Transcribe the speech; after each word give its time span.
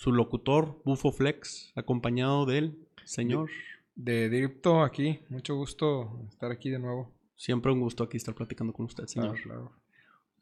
su 0.00 0.12
locutor, 0.12 0.80
Bufo 0.86 1.12
Flex, 1.12 1.72
acompañado 1.74 2.46
del 2.46 2.74
señor. 3.04 3.50
De, 3.94 4.30
Diripto 4.30 4.80
aquí, 4.80 5.20
mucho 5.28 5.56
gusto 5.56 6.22
estar 6.30 6.50
aquí 6.50 6.70
de 6.70 6.78
nuevo. 6.78 7.12
Siempre 7.36 7.70
un 7.70 7.80
gusto 7.80 8.04
aquí 8.04 8.16
estar 8.16 8.34
platicando 8.34 8.72
con 8.72 8.86
usted, 8.86 9.04
señor. 9.04 9.36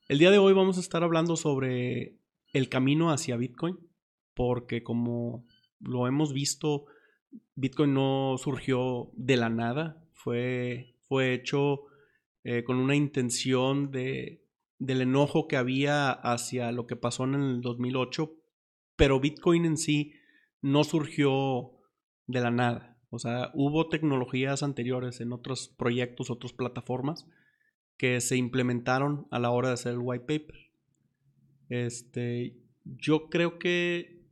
El 0.06 0.18
día 0.20 0.30
de 0.30 0.38
hoy 0.38 0.52
vamos 0.52 0.76
a 0.76 0.80
estar 0.80 1.02
hablando 1.02 1.34
sobre 1.34 2.14
el 2.52 2.68
camino 2.68 3.10
hacia 3.10 3.36
Bitcoin, 3.36 3.76
porque 4.32 4.84
como 4.84 5.44
lo 5.80 6.06
hemos 6.06 6.32
visto, 6.32 6.84
Bitcoin 7.56 7.94
no 7.94 8.36
surgió 8.38 9.10
de 9.14 9.38
la 9.38 9.48
nada, 9.48 10.00
fue, 10.12 10.94
fue 11.08 11.34
hecho 11.34 11.86
eh, 12.44 12.62
con 12.62 12.77
una 12.77 12.94
intención 12.94 13.90
de, 13.90 14.40
del 14.78 15.00
enojo 15.00 15.48
que 15.48 15.56
había 15.56 16.12
hacia 16.12 16.70
lo 16.70 16.86
que 16.86 16.94
pasó 16.94 17.24
en 17.24 17.34
el 17.34 17.60
2008 17.60 18.38
pero 18.98 19.20
Bitcoin 19.20 19.64
en 19.64 19.78
sí 19.78 20.12
no 20.60 20.82
surgió 20.82 21.70
de 22.27 22.41
la 22.41 22.50
nada. 22.50 22.98
O 23.10 23.18
sea, 23.18 23.52
hubo 23.55 23.88
tecnologías 23.88 24.62
anteriores 24.62 25.20
en 25.20 25.32
otros 25.32 25.68
proyectos, 25.68 26.30
otras 26.30 26.52
plataformas 26.52 27.27
que 27.96 28.20
se 28.20 28.36
implementaron 28.36 29.28
a 29.30 29.38
la 29.38 29.50
hora 29.50 29.68
de 29.68 29.74
hacer 29.74 29.92
el 29.92 30.00
white 30.02 30.24
paper. 30.24 30.56
Este, 31.68 32.56
yo 32.84 33.28
creo 33.30 33.58
que 33.60 34.27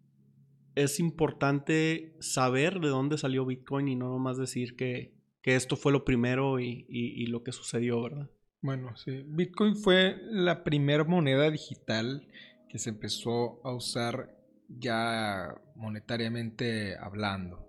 es 0.75 0.99
importante 0.99 2.17
saber 2.21 2.81
de 2.81 2.89
dónde 2.89 3.19
salió 3.19 3.47
Bitcoin 3.47 3.87
y 3.87 3.95
no 3.95 4.09
nomás 4.09 4.37
decir 4.37 4.77
que, 4.77 5.15
esto 5.45 5.77
fue 5.77 5.93
lo 5.93 6.05
primero 6.05 6.59
y, 6.59 6.87
y, 6.89 7.25
lo 7.27 7.45
que 7.45 7.53
sucedió, 7.53 8.03
¿verdad? 8.03 8.29
Bueno, 8.63 8.97
sí. 8.97 9.23
Bitcoin 9.29 9.77
fue 9.77 10.17
la 10.29 10.65
primera 10.65 11.05
moneda 11.05 11.49
digital 11.53 12.27
que 12.69 12.81
se 12.81 12.91
empezó 12.91 13.61
a 13.65 13.73
usar 13.73 14.36
ya 14.69 15.55
monetariamente 15.75 16.97
hablando. 16.97 17.67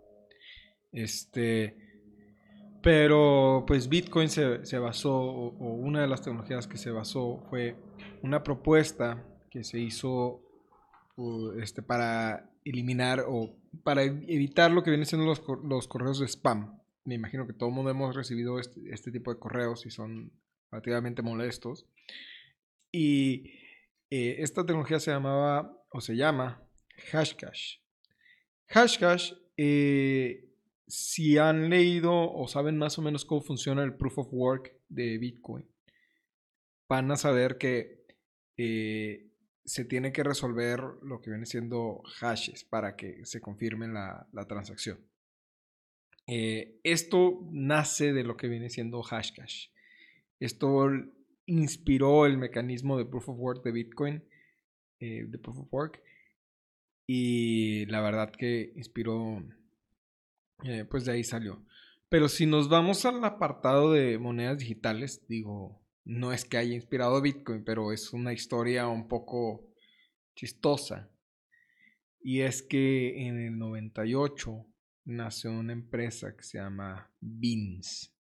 Este, 0.92 1.76
pero 2.82 3.66
pues 3.68 3.90
Bitcoin 3.90 4.30
se, 4.30 4.80
basó, 4.80 5.14
o, 5.14 5.74
una 5.74 6.02
de 6.02 6.08
las 6.08 6.22
tecnologías 6.22 6.68
que 6.68 6.78
se 6.78 6.92
basó 6.92 7.44
fue 7.50 7.76
una 8.24 8.44
propuesta 8.44 9.26
que 9.50 9.64
se 9.64 9.80
hizo 9.80 10.42
este, 11.62 11.82
para 11.82 12.52
eliminar 12.64 13.26
o 13.28 13.56
para 13.84 14.04
evitar 14.04 14.72
lo 14.72 14.84
que 14.84 14.92
vienen 14.92 15.06
siendo 15.06 15.26
los, 15.26 15.88
correos 15.88 16.20
de 16.20 16.28
spam. 16.28 16.80
Me 17.04 17.16
imagino 17.16 17.48
que 17.48 17.54
todo 17.54 17.70
el 17.70 17.76
mundo 17.76 17.92
hemos 17.92 18.16
recibido 18.16 18.60
este, 18.60 18.82
este, 18.92 19.12
tipo 19.12 19.34
de 19.34 19.40
correos 19.40 19.86
y 19.86 19.92
son 19.92 20.32
relativamente 20.72 21.22
molestos. 21.22 21.86
Y 22.92 23.54
eh, 24.10 24.38
esta 24.40 24.66
tecnología 24.66 25.00
se 25.00 25.12
llamaba, 25.12 25.78
o 25.92 26.02
se 26.02 26.16
llama, 26.16 26.67
Hashcash. 27.12 27.78
Hashcash, 28.70 29.34
eh, 29.56 30.50
si 30.88 31.38
han 31.38 31.70
leído 31.70 32.14
o 32.14 32.48
saben 32.48 32.78
más 32.78 32.98
o 32.98 33.02
menos 33.02 33.26
cómo 33.26 33.42
funciona 33.42 33.84
el 33.84 33.96
proof 33.96 34.20
of 34.20 34.28
work 34.32 34.74
de 34.90 35.18
Bitcoin, 35.18 35.66
van 36.90 37.12
a 37.12 37.18
saber 37.18 37.58
que 37.58 38.06
eh, 38.58 39.32
se 39.64 39.86
tiene 39.86 40.12
que 40.12 40.24
resolver 40.24 40.80
lo 41.02 41.22
que 41.22 41.30
viene 41.30 41.46
siendo 41.46 42.02
hashes 42.20 42.64
para 42.64 42.96
que 42.96 43.26
se 43.26 43.42
confirme 43.42 43.88
la, 43.88 44.28
transacción. 44.48 45.00
Eh, 46.28 46.80
esto 46.84 47.48
nace 47.52 48.14
de 48.14 48.24
lo 48.24 48.36
que 48.36 48.48
viene 48.48 48.70
siendo 48.70 49.02
Hashcash. 49.02 49.70
Esto 50.40 50.90
inspiró 51.46 52.26
el 52.26 52.38
mecanismo 52.38 52.98
de 52.98 53.06
proof 53.06 53.30
of 53.30 53.40
work 53.40 53.64
de 53.64 53.72
Bitcoin, 53.72 54.24
de 55.00 55.40
proof 55.42 55.60
of 55.60 55.68
work, 55.72 56.02
y 57.08 57.86
la 57.86 58.02
verdad 58.02 58.32
que 58.32 58.74
inspiró, 58.76 59.42
eh, 60.64 60.86
pues 60.86 61.06
de 61.06 61.14
ahí 61.14 61.24
salió. 61.24 61.66
Pero 62.10 62.28
si 62.28 62.46
nos 62.46 62.68
vamos 62.68 63.06
al 63.06 63.24
apartado 63.24 63.94
de 63.94 64.18
monedas 64.18 64.60
digitales, 64.60 65.26
digo, 65.28 65.82
no 66.04 66.34
es 66.34 66.46
que 66.46 66.58
haya 66.58 66.76
inspirado 66.76 67.22
Bitcoin, 67.22 67.64
pero 67.64 67.94
es 67.94 68.12
una 68.14 68.34
historia 68.34 68.88
un 68.88 69.08
poco 69.08 69.66
chistosa. 70.36 71.10
Y 72.22 72.42
es 72.42 72.62
que 72.62 73.28
en 73.28 73.40
el 73.40 73.58
98 73.58 74.66
nació 75.06 75.52
una 75.52 75.74
empresa 75.74 76.36
que 76.36 76.44
se 76.44 76.58
llama 76.58 77.10
Beans. 77.22 78.14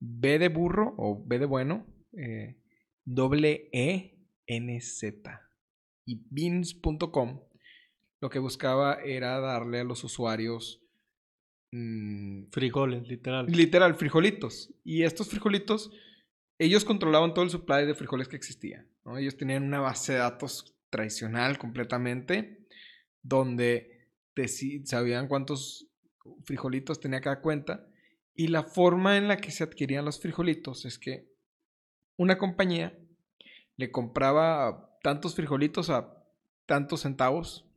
B 0.00 0.38
de 0.38 0.48
burro 0.48 0.94
o 0.96 1.22
B 1.26 1.38
de 1.38 1.46
bueno, 1.46 1.86
eh, 2.12 2.56
doble 3.04 3.68
E 3.72 4.18
N 4.46 4.80
Z. 4.80 5.42
Y 6.06 6.22
beans.com 6.30 7.47
lo 8.20 8.30
que 8.30 8.38
buscaba 8.38 8.94
era 9.04 9.38
darle 9.40 9.80
a 9.80 9.84
los 9.84 10.04
usuarios 10.04 10.82
mm, 11.72 12.44
frijoles, 12.50 13.06
literal. 13.06 13.46
Literal, 13.46 13.94
frijolitos. 13.94 14.74
Y 14.84 15.02
estos 15.02 15.28
frijolitos, 15.28 15.90
ellos 16.58 16.84
controlaban 16.84 17.34
todo 17.34 17.44
el 17.44 17.50
supply 17.50 17.86
de 17.86 17.94
frijoles 17.94 18.28
que 18.28 18.36
existía. 18.36 18.86
Ellos 19.16 19.36
tenían 19.36 19.62
una 19.62 19.80
base 19.80 20.14
de 20.14 20.18
datos 20.18 20.74
tradicional 20.90 21.58
completamente, 21.58 22.66
donde 23.22 24.08
sabían 24.84 25.28
cuántos 25.28 25.88
frijolitos 26.44 27.00
tenía 27.00 27.20
cada 27.20 27.40
cuenta. 27.40 27.86
Y 28.34 28.48
la 28.48 28.62
forma 28.62 29.16
en 29.16 29.28
la 29.28 29.38
que 29.38 29.50
se 29.50 29.64
adquirían 29.64 30.04
los 30.04 30.20
frijolitos 30.20 30.84
es 30.84 30.98
que 30.98 31.28
una 32.16 32.38
compañía 32.38 32.96
le 33.76 33.90
compraba 33.90 34.96
tantos 35.02 35.34
frijolitos 35.34 35.90
a 35.90 36.14
tantos 36.66 37.00
centavos 37.00 37.67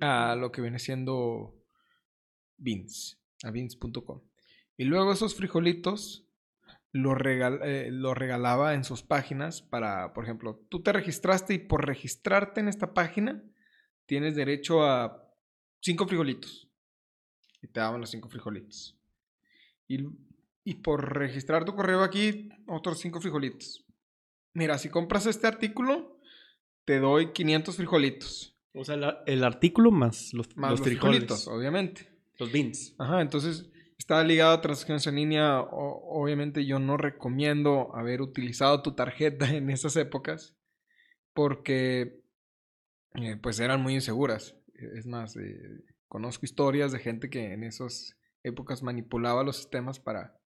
a 0.00 0.34
lo 0.36 0.52
que 0.52 0.60
viene 0.60 0.78
siendo 0.78 1.54
Beans, 2.56 3.20
a 3.44 3.50
beans.com. 3.50 4.22
Y 4.76 4.84
luego 4.84 5.12
esos 5.12 5.34
frijolitos 5.34 6.26
lo, 6.92 7.16
eh, 7.24 7.90
lo, 7.90 8.14
regalaba 8.14 8.74
en 8.74 8.84
sus 8.84 9.02
páginas 9.02 9.62
para, 9.62 10.12
por 10.12 10.24
ejemplo, 10.24 10.64
tú 10.68 10.82
te 10.82 10.92
registraste 10.92 11.54
y 11.54 11.58
por 11.58 11.86
registrarte 11.86 12.60
en 12.60 12.68
esta 12.68 12.94
página 12.94 13.42
tienes 14.06 14.36
derecho 14.36 14.84
a 14.84 15.24
cinco 15.80 16.06
frijolitos. 16.06 16.70
Y 17.60 17.68
te 17.68 17.80
daban 17.80 18.00
los 18.00 18.10
cinco 18.10 18.28
frijolitos. 18.28 18.96
Y, 19.88 20.04
y 20.64 20.74
por 20.74 21.16
registrar 21.18 21.64
tu 21.64 21.74
correo 21.74 22.02
aquí, 22.02 22.48
otros 22.66 23.00
cinco 23.00 23.20
frijolitos. 23.20 23.84
Mira, 24.54 24.78
si 24.78 24.88
compras 24.88 25.26
este 25.26 25.46
artículo, 25.46 26.20
te 26.84 26.98
doy 26.98 27.32
500 27.32 27.76
frijolitos. 27.76 28.57
O 28.74 28.84
sea, 28.84 29.22
el, 29.26 29.44
artículo 29.44 29.90
más 29.90 30.32
los, 30.34 30.56
más 30.56 30.80
frijolitos, 30.80 31.48
obviamente. 31.48 32.08
Los 32.38 32.52
beans. 32.52 32.94
Ajá, 32.98 33.20
entonces 33.20 33.70
está 33.98 34.22
ligado 34.22 34.52
a 34.52 34.60
transacciones 34.60 35.06
en 35.06 35.16
línea. 35.16 35.60
obviamente 35.60 36.64
yo 36.64 36.78
no 36.78 36.96
recomiendo 36.96 37.94
haber 37.96 38.22
utilizado 38.22 38.82
tu 38.82 38.94
tarjeta 38.94 39.50
en 39.54 39.70
esas 39.70 39.96
épocas 39.96 40.56
porque 41.32 42.20
eh, 43.14 43.36
pues 43.40 43.60
eran 43.60 43.82
muy 43.82 43.94
inseguras. 43.94 44.56
Es 44.74 45.06
más, 45.06 45.36
eh, 45.36 45.84
conozco 46.06 46.44
historias 46.44 46.92
de 46.92 46.98
gente 46.98 47.30
que 47.30 47.52
en 47.52 47.64
esas 47.64 48.16
épocas 48.42 48.82
manipulaba 48.82 49.42
los 49.42 49.56
sistemas 49.56 49.98
para 49.98 50.38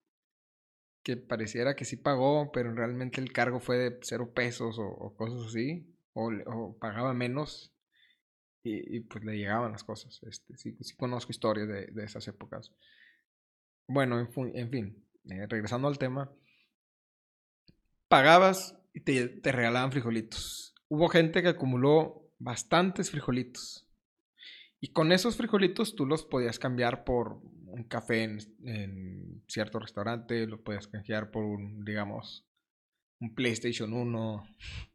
que 1.02 1.16
pareciera 1.16 1.74
que 1.74 1.84
sí 1.84 1.96
pagó, 1.96 2.52
pero 2.52 2.72
realmente 2.74 3.20
el 3.20 3.32
cargo 3.32 3.60
fue 3.60 3.76
de 3.76 3.98
cero 4.02 4.32
pesos 4.34 4.76
o, 4.78 5.14
cosas 5.16 5.46
así, 5.48 5.86
o, 6.12 6.30
o, 6.46 6.78
pagaba 6.78 7.12
menos 7.12 7.71
y, 8.64 9.00
pues 9.00 9.24
le 9.24 9.36
llegaban 9.36 9.72
las 9.72 9.84
cosas. 9.84 10.20
Este, 10.22 10.56
sí 10.56 10.96
conozco 10.96 11.32
historias 11.32 11.68
de, 11.68 11.86
de 11.86 12.04
esas 12.04 12.26
épocas. 12.28 12.72
Bueno, 13.88 14.18
en, 14.18 14.70
fin, 14.70 15.04
eh, 15.24 15.46
regresando 15.48 15.88
al 15.88 15.98
tema. 15.98 16.32
Pagabas 18.08 18.78
y 18.94 19.00
te, 19.00 19.28
te, 19.28 19.52
regalaban 19.52 19.92
frijolitos. 19.92 20.74
Hubo 20.88 21.08
gente 21.08 21.42
que 21.42 21.48
acumuló 21.48 22.30
bastantes 22.38 23.10
frijolitos. 23.10 23.88
Y 24.80 24.92
con 24.92 25.12
esos 25.12 25.36
frijolitos 25.36 25.94
tú 25.94 26.06
los 26.06 26.24
podías 26.24 26.58
cambiar 26.58 27.04
por 27.04 27.40
un 27.66 27.84
café 27.84 28.24
en, 28.24 28.38
en 28.64 29.44
cierto 29.46 29.78
restaurante, 29.78 30.46
los 30.46 30.60
podías 30.60 30.88
canjear 30.88 31.30
por 31.30 31.44
un, 31.44 31.84
digamos, 31.84 32.46
un 33.22 33.34
PlayStation 33.34 33.92
1. 33.92 34.42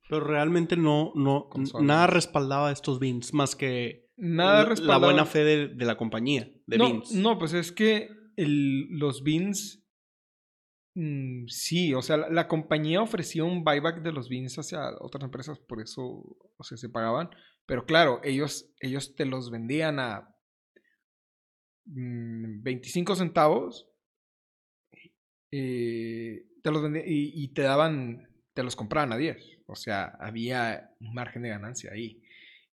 Pero 0.10 0.24
realmente 0.24 0.78
no, 0.78 1.12
no, 1.16 1.50
nada 1.82 2.08
respaldaba 2.08 2.72
estos 2.72 3.00
bins 3.00 3.34
más 3.34 3.56
que 3.56 4.10
nada 4.16 4.66
respaldaba. 4.66 5.00
La 5.00 5.08
buena 5.08 5.26
fe 5.26 5.44
de, 5.44 5.86
la 5.86 5.98
compañía, 5.98 6.52
de 6.66 6.78
no, 6.78 6.86
Beans. 6.86 7.12
No, 7.14 7.38
pues 7.40 7.54
es 7.54 7.72
que 7.72 8.10
los 8.36 9.24
Beans. 9.24 9.84
Mm, 10.96 11.48
sí, 11.48 11.94
o 11.94 12.02
sea, 12.02 12.18
la, 12.18 12.48
compañía 12.48 13.02
ofrecía 13.02 13.44
un 13.44 13.64
buyback 13.64 14.02
de 14.02 14.12
los 14.12 14.30
Beans 14.30 14.58
hacia 14.58 14.80
otras 15.00 15.24
empresas, 15.24 15.60
por 15.60 15.82
eso, 15.82 16.02
o 16.04 16.64
sea, 16.64 16.78
se 16.78 16.90
pagaban. 16.90 17.30
Pero 17.66 17.86
claro, 17.86 18.20
ellos, 18.24 18.74
ellos 18.80 19.14
te 19.16 19.26
los 19.26 19.52
vendían 19.52 20.00
a 20.00 20.36
25 21.86 23.14
mm, 23.14 23.16
centavos. 23.16 23.88
Eh, 25.52 26.17
te 26.68 26.74
los 26.74 26.84
vendían 26.84 27.06
y, 27.08 27.32
y 27.34 27.48
te 27.54 27.62
daban, 27.62 28.28
te 28.54 28.62
los 28.62 28.76
compraban 28.76 29.14
a 29.14 29.18
10. 29.18 29.38
O 29.68 29.76
sea, 29.76 30.18
había 30.20 30.92
un 31.00 31.14
margen 31.14 31.44
de 31.44 31.50
ganancia 31.50 31.92
ahí. 31.94 32.22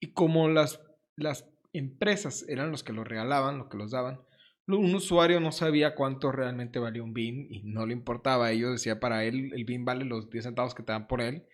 Y 0.01 0.15
como 0.15 0.49
las, 0.49 0.81
las 1.15 1.47
empresas 1.75 2.47
eran 2.49 2.71
los 2.71 2.83
que 2.83 2.95
los 2.95 3.07
regalaban, 3.07 3.59
los 3.59 3.69
que 3.69 3.77
los 3.77 3.91
daban, 3.91 4.23
un 4.67 4.95
usuario 4.95 5.41
no 5.41 5.53
sabía 5.53 5.95
cuánto 5.95 6.33
realmente 6.33 6.79
valía 6.79 7.03
un 7.03 7.13
BIN 7.13 7.49
y 7.51 7.65
no 7.65 7.85
le 7.85 7.93
importaba. 7.93 8.51
Ellos 8.51 8.73
decía 8.73 8.99
para 8.99 9.27
él 9.27 9.51
el 9.53 9.67
BIN 9.67 9.85
vale 9.85 10.07
los 10.07 10.31
10 10.31 10.45
centavos 10.45 10.75
que 10.75 10.83
te 10.83 10.93
dan 10.93 11.07
por 11.07 11.21
él 11.21 11.45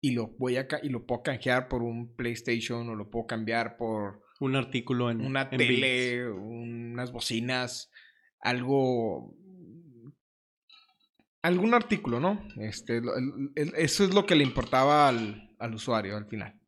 y 0.00 0.12
lo 0.12 0.28
voy 0.38 0.56
a 0.56 0.66
y 0.82 0.88
lo 0.88 1.04
puedo 1.04 1.22
canjear 1.22 1.68
por 1.68 1.82
un 1.82 2.16
PlayStation 2.16 2.88
o 2.88 2.94
lo 2.94 3.10
puedo 3.10 3.26
cambiar 3.26 3.76
por 3.76 4.22
un 4.40 4.56
artículo 4.56 5.10
en 5.10 5.20
una 5.20 5.50
tele, 5.50 6.30
unas 6.30 7.12
bocinas, 7.12 7.90
algo 8.40 9.36
algún 11.44 11.74
artículo, 11.74 12.20
¿no? 12.20 12.42
Este, 12.56 13.02
eso 13.76 14.04
es 14.04 14.14
lo 14.14 14.24
que 14.24 14.34
le 14.34 14.44
importaba 14.44 15.08
al, 15.08 15.54
al, 15.58 15.74
usuario 15.74 16.16
al 16.16 16.26
final, 16.26 16.58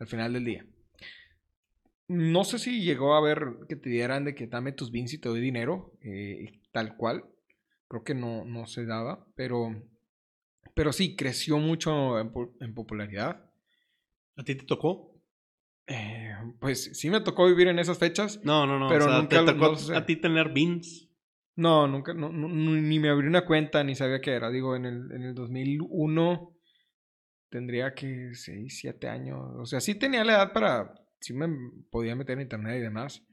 al 0.00 0.06
final 0.08 0.32
del 0.32 0.44
día. 0.44 0.66
No 2.08 2.42
sé 2.42 2.58
si 2.58 2.82
llegó 2.82 3.14
a 3.14 3.20
ver 3.20 3.54
que 3.68 3.76
te 3.76 3.88
dieran 3.88 4.24
de 4.24 4.34
que 4.34 4.48
dame 4.48 4.72
tus 4.72 4.90
bins 4.90 5.14
y 5.14 5.18
te 5.18 5.28
doy 5.28 5.40
dinero, 5.40 5.92
eh, 6.02 6.60
tal 6.72 6.96
cual. 6.96 7.24
Creo 7.88 8.02
que 8.02 8.14
no, 8.14 8.44
no 8.44 8.66
se 8.66 8.84
daba, 8.84 9.24
pero, 9.36 9.80
pero 10.74 10.92
sí, 10.92 11.14
creció 11.14 11.58
mucho 11.58 12.18
en, 12.18 12.74
popularidad. 12.74 13.48
¿A 14.36 14.42
ti 14.42 14.56
te 14.56 14.64
tocó? 14.64 15.14
Eh, 15.86 16.34
pues 16.58 16.98
sí 16.98 17.10
me 17.10 17.20
tocó 17.20 17.46
vivir 17.46 17.68
en 17.68 17.78
esas 17.78 17.98
fechas. 17.98 18.40
No, 18.42 18.66
no, 18.66 18.76
no. 18.76 18.88
Pero 18.88 19.06
nunca 19.06 19.44
te 19.44 19.52
tocó 19.52 19.76
a 19.94 20.04
ti 20.04 20.16
tener 20.16 20.52
bins. 20.52 21.05
No, 21.56 21.88
nunca, 21.88 22.12
no, 22.12 22.30
ni 22.30 22.98
me 22.98 23.08
abrí 23.08 23.26
una 23.26 23.46
cuenta, 23.46 23.82
ni 23.82 23.94
sabía 23.94 24.20
qué 24.20 24.32
era. 24.32 24.50
Digo, 24.50 24.76
en 24.76 24.84
el, 24.84 25.10
en 25.12 25.22
el 25.22 25.34
2001 25.34 26.54
tendría 27.48 27.94
que 27.94 28.34
6, 28.34 28.78
7 28.80 29.08
años. 29.08 29.38
O 29.58 29.64
sea, 29.64 29.80
sí 29.80 29.94
tenía 29.94 30.24
la 30.24 30.34
edad 30.34 30.52
para, 30.52 30.94
sí 31.20 31.32
me 31.32 31.48
podía 31.90 32.14
meter 32.14 32.34
en 32.34 32.42
internet 32.42 32.78
y 32.78 32.82
demás. 32.82 33.26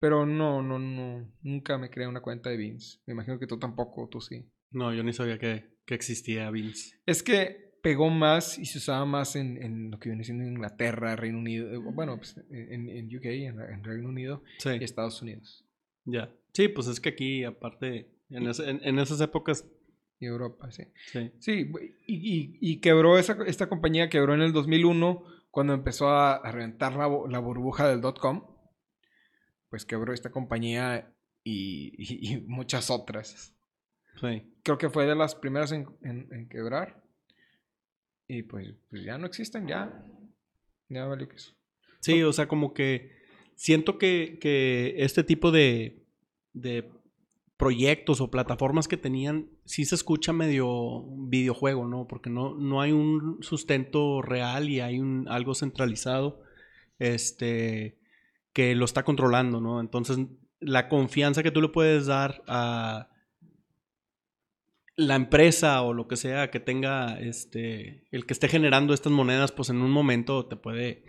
Pero 0.00 0.26
no, 0.26 0.62
no, 0.62 0.80
no, 0.80 1.32
nunca 1.42 1.78
me 1.78 1.88
creé 1.88 2.08
una 2.08 2.20
cuenta 2.20 2.50
de 2.50 2.56
Beans. 2.56 3.00
Me 3.06 3.12
imagino 3.12 3.38
que 3.38 3.46
tú 3.46 3.58
tampoco, 3.58 4.08
tú 4.08 4.20
sí. 4.20 4.50
No, 4.72 4.92
yo 4.92 5.04
ni 5.04 5.12
sabía 5.12 5.38
que, 5.38 5.78
que 5.86 5.94
existía 5.94 6.50
Beans. 6.50 6.98
Es 7.06 7.22
que 7.22 7.72
pegó 7.82 8.10
más 8.10 8.58
y 8.58 8.64
se 8.64 8.78
usaba 8.78 9.04
más 9.04 9.36
en, 9.36 9.62
en 9.62 9.90
lo 9.90 9.98
que 9.98 10.08
viene 10.08 10.24
siendo 10.24 10.44
Inglaterra, 10.44 11.16
Reino 11.16 11.38
Unido, 11.38 11.72
eh, 11.72 11.78
bueno, 11.78 12.16
pues 12.16 12.36
en, 12.50 12.88
en 12.88 13.16
UK, 13.16 13.24
en, 13.24 13.84
Reino 13.84 14.08
Unido 14.08 14.42
y 14.64 14.82
Estados 14.82 15.20
Unidos. 15.20 15.66
Ya. 16.04 16.32
Sí, 16.52 16.68
pues 16.68 16.86
es 16.86 17.00
que 17.00 17.10
aquí, 17.10 17.44
aparte, 17.44 18.10
en, 18.28 18.46
en, 18.46 18.98
esas 18.98 19.20
épocas. 19.20 19.66
Y 20.18 20.26
Europa, 20.26 20.70
sí. 20.70 20.84
Sí, 21.40 21.72
y, 22.06 22.58
y, 22.60 22.80
quebró 22.80 23.18
esa, 23.18 23.36
esta 23.46 23.68
compañía, 23.68 24.08
quebró 24.08 24.34
en 24.34 24.42
el 24.42 24.52
2001, 24.52 25.24
cuando 25.50 25.74
empezó 25.74 26.08
a, 26.08 26.40
reventar 26.50 26.94
la, 26.94 27.08
la, 27.28 27.38
burbuja 27.38 27.88
del 27.88 28.00
dot-com. 28.00 28.46
Pues 29.68 29.84
quebró 29.84 30.12
esta 30.12 30.30
compañía 30.30 31.12
y, 31.42 32.42
muchas 32.46 32.90
otras. 32.90 33.54
Sí. 34.20 34.54
Creo 34.62 34.78
que 34.78 34.90
fue 34.90 35.06
de 35.06 35.14
las 35.14 35.34
primeras 35.34 35.72
en, 35.72 35.86
en, 36.02 36.48
quebrar. 36.48 37.02
Y 38.28 38.42
pues, 38.42 38.74
pues, 38.90 39.02
ya 39.02 39.18
no 39.18 39.26
existen, 39.26 39.66
ya. 39.66 40.04
Ya 40.88 41.06
valió 41.06 41.28
que 41.28 41.36
eso. 41.36 41.52
Sí, 42.00 42.22
o 42.22 42.32
sea, 42.32 42.46
como 42.46 42.74
que 42.74 43.12
siento 43.54 43.98
que, 43.98 44.38
que 44.40 44.94
este 44.98 45.24
tipo 45.24 45.50
de 45.50 46.01
de 46.52 46.90
proyectos 47.56 48.20
o 48.20 48.30
plataformas 48.30 48.88
que 48.88 48.96
tenían, 48.96 49.48
sí 49.64 49.84
se 49.84 49.94
escucha 49.94 50.32
medio 50.32 51.04
videojuego, 51.28 51.86
¿no? 51.86 52.08
Porque 52.08 52.28
no, 52.28 52.54
no 52.56 52.80
hay 52.80 52.90
un 52.90 53.38
sustento 53.40 54.20
real 54.20 54.68
y 54.68 54.80
hay 54.80 54.98
un, 54.98 55.28
algo 55.28 55.54
centralizado 55.54 56.40
este, 56.98 58.00
que 58.52 58.74
lo 58.74 58.84
está 58.84 59.04
controlando, 59.04 59.60
¿no? 59.60 59.80
Entonces, 59.80 60.18
la 60.58 60.88
confianza 60.88 61.42
que 61.42 61.50
tú 61.52 61.60
le 61.62 61.68
puedes 61.68 62.06
dar 62.06 62.42
a 62.48 63.10
la 64.96 65.14
empresa 65.14 65.82
o 65.82 65.94
lo 65.94 66.08
que 66.08 66.16
sea 66.16 66.50
que 66.50 66.60
tenga, 66.60 67.18
este, 67.20 68.08
el 68.10 68.26
que 68.26 68.32
esté 68.32 68.48
generando 68.48 68.92
estas 68.92 69.12
monedas, 69.12 69.52
pues 69.52 69.70
en 69.70 69.76
un 69.76 69.90
momento 69.90 70.46
te 70.46 70.56
puede 70.56 71.04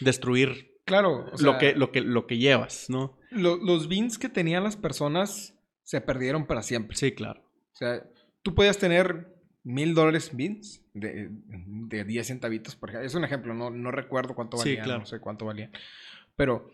destruir 0.00 0.73
Claro. 0.84 1.30
lo, 1.38 1.58
que, 1.58 1.74
lo, 1.74 1.92
que, 1.92 2.00
lo 2.02 2.26
que 2.26 2.38
llevas, 2.38 2.90
¿no? 2.90 3.18
los 3.30 3.88
bins 3.88 4.18
que 4.18 4.28
tenían 4.28 4.62
las 4.62 4.76
personas 4.76 5.54
se 5.82 6.00
perdieron 6.00 6.46
para 6.46 6.62
siempre. 6.62 6.96
Sí, 6.96 7.12
claro. 7.12 7.40
O 7.72 7.76
sea, 7.76 8.04
tú 8.42 8.54
podías 8.54 8.78
tener 8.78 9.34
mil 9.64 9.94
dólares 9.94 10.30
bins 10.34 10.82
de, 10.92 11.28
de 11.30 12.04
10 12.04 12.26
centavitos, 12.26 12.76
por 12.76 12.90
ejemplo. 12.90 13.06
Es 13.06 13.14
un 13.14 13.24
ejemplo, 13.24 13.54
no, 13.54 13.70
no 13.70 13.90
recuerdo 13.90 14.34
cuánto 14.34 14.56
valía, 14.56 14.82
claro. 14.82 15.00
no 15.00 15.06
sé 15.06 15.18
cuánto 15.20 15.46
valía. 15.46 15.70
Pero 16.36 16.70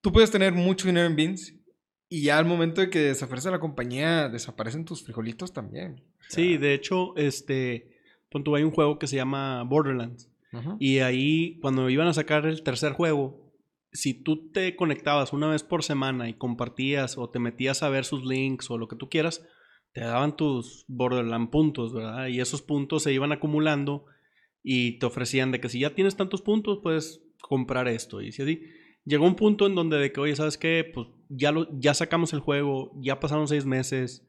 tú 0.00 0.12
puedes 0.12 0.30
tener 0.30 0.52
mucho 0.52 0.86
dinero 0.86 1.06
en 1.06 1.16
bins 1.16 1.54
y 2.08 2.22
ya 2.24 2.38
al 2.38 2.44
momento 2.44 2.80
de 2.80 2.90
que 2.90 2.98
desaparece 2.98 3.50
la 3.50 3.60
compañía, 3.60 4.28
desaparecen 4.28 4.84
tus 4.84 5.02
frijolitos 5.02 5.52
también. 5.52 6.02
sí, 6.28 6.58
de 6.58 6.74
hecho, 6.74 7.16
este, 7.16 7.90
hay 8.32 8.62
un 8.62 8.70
juego 8.70 8.98
que 8.98 9.06
se 9.06 9.16
llama 9.16 9.62
Borderlands. 9.64 10.28
Y 10.78 10.98
ahí, 10.98 11.58
cuando 11.60 11.88
iban 11.88 12.08
a 12.08 12.12
sacar 12.12 12.44
el 12.46 12.62
tercer 12.62 12.92
juego, 12.92 13.54
si 13.92 14.14
tú 14.14 14.50
te 14.50 14.76
conectabas 14.76 15.32
una 15.32 15.48
vez 15.48 15.62
por 15.62 15.82
semana 15.82 16.28
y 16.28 16.34
compartías 16.34 17.16
o 17.18 17.30
te 17.30 17.38
metías 17.38 17.82
a 17.82 17.88
ver 17.88 18.04
sus 18.04 18.24
links 18.24 18.70
o 18.70 18.78
lo 18.78 18.88
que 18.88 18.96
tú 18.96 19.08
quieras, 19.08 19.46
te 19.92 20.00
daban 20.00 20.36
tus 20.36 20.84
Borderland 20.88 21.50
puntos, 21.50 21.92
¿verdad? 21.92 22.26
Y 22.28 22.40
esos 22.40 22.62
puntos 22.62 23.02
se 23.02 23.12
iban 23.12 23.32
acumulando 23.32 24.06
y 24.62 24.98
te 24.98 25.06
ofrecían 25.06 25.52
de 25.52 25.60
que 25.60 25.68
si 25.68 25.80
ya 25.80 25.94
tienes 25.94 26.16
tantos 26.16 26.40
puntos, 26.40 26.80
puedes 26.82 27.22
comprar 27.40 27.88
esto. 27.88 28.22
Y 28.22 28.32
si 28.32 28.42
así, 28.42 28.62
llegó 29.04 29.26
un 29.26 29.36
punto 29.36 29.66
en 29.66 29.74
donde 29.74 29.98
de 29.98 30.12
que, 30.12 30.20
oye, 30.20 30.36
¿sabes 30.36 30.56
qué? 30.56 30.90
Pues 30.92 31.08
ya, 31.28 31.52
lo, 31.52 31.68
ya 31.78 31.92
sacamos 31.94 32.32
el 32.32 32.40
juego, 32.40 32.92
ya 33.00 33.20
pasaron 33.20 33.48
seis 33.48 33.66
meses, 33.66 34.26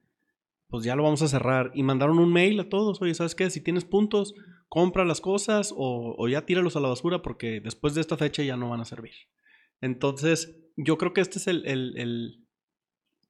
pues 0.68 0.84
ya 0.84 0.96
lo 0.96 1.03
vamos 1.03 1.22
a 1.22 1.27
cerrar. 1.27 1.72
Y 1.75 1.84
mandaron 1.84 2.20
un 2.20 2.34
mail 2.34 2.60
a 2.60 2.70
todos, 2.70 3.01
oye, 3.01 3.13
¿sabes 3.13 3.36
qué? 3.36 3.50
Si 3.50 3.62
tienes 3.62 3.86
puntos, 3.86 4.34
compra 4.74 5.06
las 5.06 5.22
cosas 5.22 5.72
o, 5.77 6.27
ya 6.27 6.48
tíralos 6.48 6.75
a 6.75 6.80
la 6.80 6.88
basura 6.88 7.22
porque 7.22 7.62
después 7.62 7.94
de 7.94 8.01
esta 8.01 8.18
fecha 8.18 8.42
ya 8.42 8.58
no 8.58 8.72
van 8.72 8.82
a 8.82 8.86
servir. 8.86 9.12
Entonces, 9.82 10.58
yo 10.75 10.98
creo 10.98 11.13
que 11.13 11.22
este 11.22 11.38
es 11.38 11.46
el, 11.46 11.63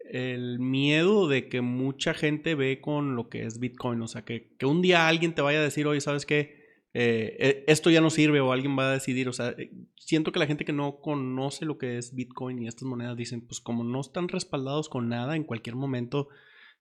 el, 0.05 0.59
miedo 0.59 1.27
de 1.27 1.49
que 1.49 1.59
mucha 1.59 2.13
gente 2.13 2.55
ve 2.55 2.79
con 2.79 3.17
lo 3.17 3.27
que 3.27 3.43
es 3.43 3.59
Bitcoin. 3.59 4.01
O 4.01 4.07
sea, 4.07 4.23
que, 4.23 4.55
un 4.63 4.81
día 4.81 5.09
alguien 5.09 5.35
te 5.35 5.41
vaya 5.41 5.59
a 5.59 5.63
decir, 5.63 5.85
oye, 5.85 5.99
¿sabes 5.99 6.25
qué? 6.25 6.63
Eh, 6.93 7.35
eh, 7.37 7.63
esto 7.67 7.89
ya 7.89 7.99
no 7.99 8.09
sirve 8.09 8.39
o 8.39 8.53
alguien 8.53 8.79
va 8.79 8.89
a 8.89 8.93
decidir. 8.93 9.27
O 9.27 9.33
sea, 9.33 9.49
eh, 9.49 9.69
siento 9.97 10.31
que 10.31 10.39
la 10.39 10.47
gente 10.47 10.63
que 10.63 10.71
no 10.71 11.01
conoce 11.01 11.65
lo 11.65 11.77
que 11.77 11.97
es 11.97 12.15
Bitcoin 12.15 12.61
y 12.61 12.69
estas 12.69 12.83
monedas 12.83 13.17
dicen, 13.17 13.41
pues 13.41 13.59
como 13.59 13.83
no 13.83 13.99
están 13.99 14.29
respaldados 14.29 14.87
con 14.87 15.09
nada, 15.09 15.35
en 15.35 15.43
cualquier 15.43 15.75
momento 15.75 16.29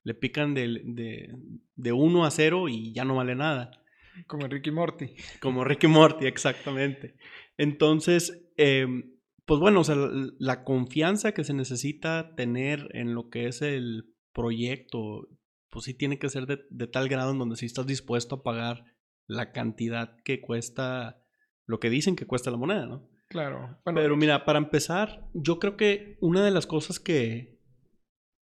le 0.05 0.15
pican 0.15 0.55
de, 0.55 0.83
de, 0.85 1.35
de 1.75 1.93
1 1.93 2.25
a 2.25 2.31
0 2.31 2.69
y 2.69 2.93
ya 2.93 3.05
no 3.05 3.17
vale 3.17 3.35
nada. 3.35 3.82
Como 4.27 4.47
Ricky 4.47 4.71
Morty. 4.71 5.15
Como 5.41 5.65
Ricky 5.65 5.87
Morty, 5.87 6.27
exactamente. 6.27 7.17
Entonces, 7.57 8.47
em, 8.57 9.17
pues 9.45 9.61
bueno, 9.61 9.81
o 9.81 9.85
sea, 9.85 9.97
la 10.39 10.65
confianza 10.65 11.33
que 11.33 11.45
se 11.45 11.55
necesita 11.55 12.35
tener 12.35 12.89
en 12.93 13.15
lo 13.15 13.29
que 13.29 13.47
es 13.47 13.63
el 13.63 14.15
proyecto, 14.33 15.29
pues 15.71 15.85
sí 15.85 15.95
tiene 15.95 16.19
que 16.19 16.29
ser 16.29 16.47
de, 16.47 16.87
tal 16.87 17.09
grado 17.09 17.33
en 17.33 17.39
donde 17.39 17.57
sí 17.57 17.67
estás 17.67 17.87
dispuesto 17.87 18.37
a 18.37 18.43
pagar 18.43 18.85
la 19.27 19.53
cantidad 19.53 20.17
que 20.25 20.41
cuesta 20.41 21.23
lo 21.67 21.81
que 21.81 21.91
dicen 21.91 22.17
que 22.17 22.27
cuesta 22.27 22.51
la 22.51 22.57
moneda, 22.57 22.87
¿no? 22.87 23.09
Claro. 23.29 23.79
Pero 23.85 24.17
mira, 24.17 24.45
para 24.45 24.59
empezar, 24.59 25.27
yo 25.33 25.59
creo 25.59 25.77
que 25.77 26.19
una 26.21 26.45
de 26.45 26.51
las 26.51 26.67
cosas 26.67 27.01
que 27.01 27.59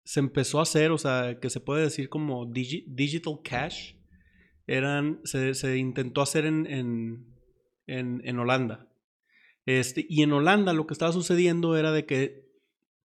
se 0.03 0.19
empezó 0.19 0.60
a 0.60 0.63
hacer, 0.63 0.91
o 0.91 0.98
sea, 0.98 1.39
que 1.39 1.50
se 1.50 1.60
puede 1.60 1.81
decir 1.81 2.10
como 2.10 2.45
digital 2.45 3.39
cash, 3.43 3.95
eran, 4.67 5.19
se, 5.24 5.77
intentó 5.77 6.22
hacer 6.22 6.45
en, 6.45 6.65
en, 7.88 8.22
en, 8.24 8.39
Holanda. 8.39 8.88
Este, 9.65 10.05
y 10.07 10.24
en 10.24 10.34
Holanda 10.34 10.74
lo 10.74 10.88
que 10.88 10.93
estaba 10.93 11.12
sucediendo 11.12 11.77
era 11.77 11.91
de 11.91 12.05
que 12.05 12.45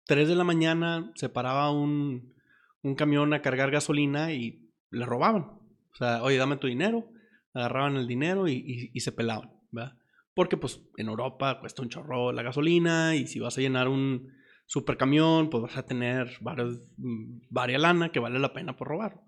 3 0.05 0.27
de 0.27 0.35
la 0.35 0.43
mañana 0.43 1.11
se 1.15 1.29
paraba 1.29 1.71
un, 1.71 2.33
un 2.81 2.95
camión 2.95 3.33
a 3.33 3.41
cargar 3.41 3.71
gasolina 3.71 4.33
y 4.33 4.69
le 4.89 5.05
robaban. 5.05 5.43
O 5.43 5.95
sea, 5.95 6.23
oye, 6.23 6.37
dame 6.37 6.57
tu 6.57 6.67
dinero. 6.67 7.09
Agarraban 7.53 7.97
el 7.97 8.07
dinero 8.07 8.47
y, 8.47 8.91
y, 8.93 8.99
se 9.01 9.11
pelaban. 9.11 9.51
Porque 10.33 10.55
pues 10.55 10.81
en 10.95 11.09
Europa 11.09 11.59
cuesta 11.59 11.81
un 11.81 11.89
chorro 11.89 12.31
la 12.31 12.43
gasolina 12.43 13.15
y 13.15 13.27
si 13.27 13.39
vas 13.39 13.57
a 13.57 13.61
llenar 13.61 13.89
un 13.89 14.31
supercamión, 14.65 15.49
pues 15.49 15.63
vas 15.63 15.77
a 15.77 15.85
tener 15.85 16.37
varios, 16.39 16.79
mm, 16.97 17.41
varias 17.49 17.81
lana 17.81 18.13
que 18.13 18.19
vale 18.21 18.39
la 18.39 18.53
pena 18.53 18.77
por 18.77 18.87
robar. 18.87 19.19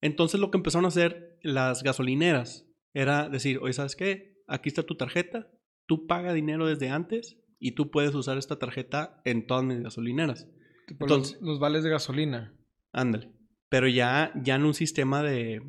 Entonces 0.00 0.40
lo 0.40 0.50
que 0.50 0.58
empezaron 0.58 0.84
a 0.84 0.88
hacer 0.88 1.38
las 1.42 1.82
gasolineras 1.82 2.66
era 2.94 3.28
decir, 3.28 3.58
oye, 3.60 3.72
¿sabes 3.72 3.96
qué? 3.96 4.42
Aquí 4.46 4.68
está 4.68 4.82
tu 4.82 4.96
tarjeta, 4.96 5.50
tú 5.86 6.06
paga 6.06 6.32
dinero 6.32 6.66
desde 6.66 6.90
antes 6.90 7.38
y 7.58 7.72
tú 7.72 7.90
puedes 7.90 8.14
usar 8.14 8.38
esta 8.38 8.58
tarjeta 8.58 9.20
en 9.24 9.46
todas 9.46 9.64
mis 9.64 9.80
gasolineras. 9.82 10.48
Entonces, 10.88 11.38
los, 11.40 11.58
vales 11.58 11.84
de 11.84 11.90
gasolina. 11.90 12.54
Ándale. 12.92 13.32
Pero 13.68 13.88
ya, 13.88 14.32
ya 14.42 14.54
en 14.54 14.64
un 14.64 14.74
sistema 14.74 15.22
de, 15.22 15.60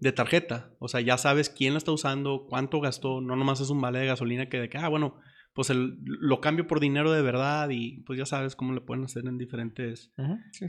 de 0.00 0.12
tarjeta. 0.12 0.74
O 0.78 0.88
sea, 0.88 1.00
ya 1.00 1.16
sabes 1.16 1.48
quién 1.48 1.72
la 1.72 1.78
está 1.78 1.92
usando, 1.92 2.46
cuánto 2.48 2.80
gastó. 2.80 3.20
No 3.20 3.36
nomás 3.36 3.60
es 3.60 3.70
un 3.70 3.80
vale 3.80 4.00
de 4.00 4.06
gasolina 4.06 4.48
que 4.48 4.58
de 4.58 4.68
que, 4.68 4.76
ah, 4.76 4.88
bueno, 4.88 5.16
pues 5.54 5.70
el, 5.70 5.98
lo 6.04 6.40
cambio 6.40 6.66
por 6.66 6.80
dinero 6.80 7.12
de 7.12 7.22
verdad 7.22 7.68
y 7.70 8.02
pues 8.02 8.18
ya 8.18 8.26
sabes 8.26 8.56
cómo 8.56 8.72
le 8.72 8.80
pueden 8.80 9.04
hacer 9.04 9.26
en 9.26 9.38
diferentes 9.38 10.12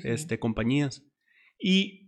Este, 0.03 0.39
compañías. 0.39 1.05
Y 1.59 2.02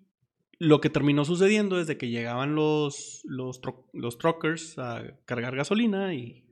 lo 0.59 0.81
que 0.81 0.89
terminó 0.89 1.25
sucediendo 1.25 1.79
es 1.79 1.87
de 1.87 1.97
que 1.97 2.09
llegaban 2.09 2.55
los, 2.55 3.21
los, 3.25 3.61
los 3.93 4.17
truckers 4.17 4.77
a 4.77 5.03
cargar 5.25 5.55
gasolina 5.55 6.13
y 6.13 6.45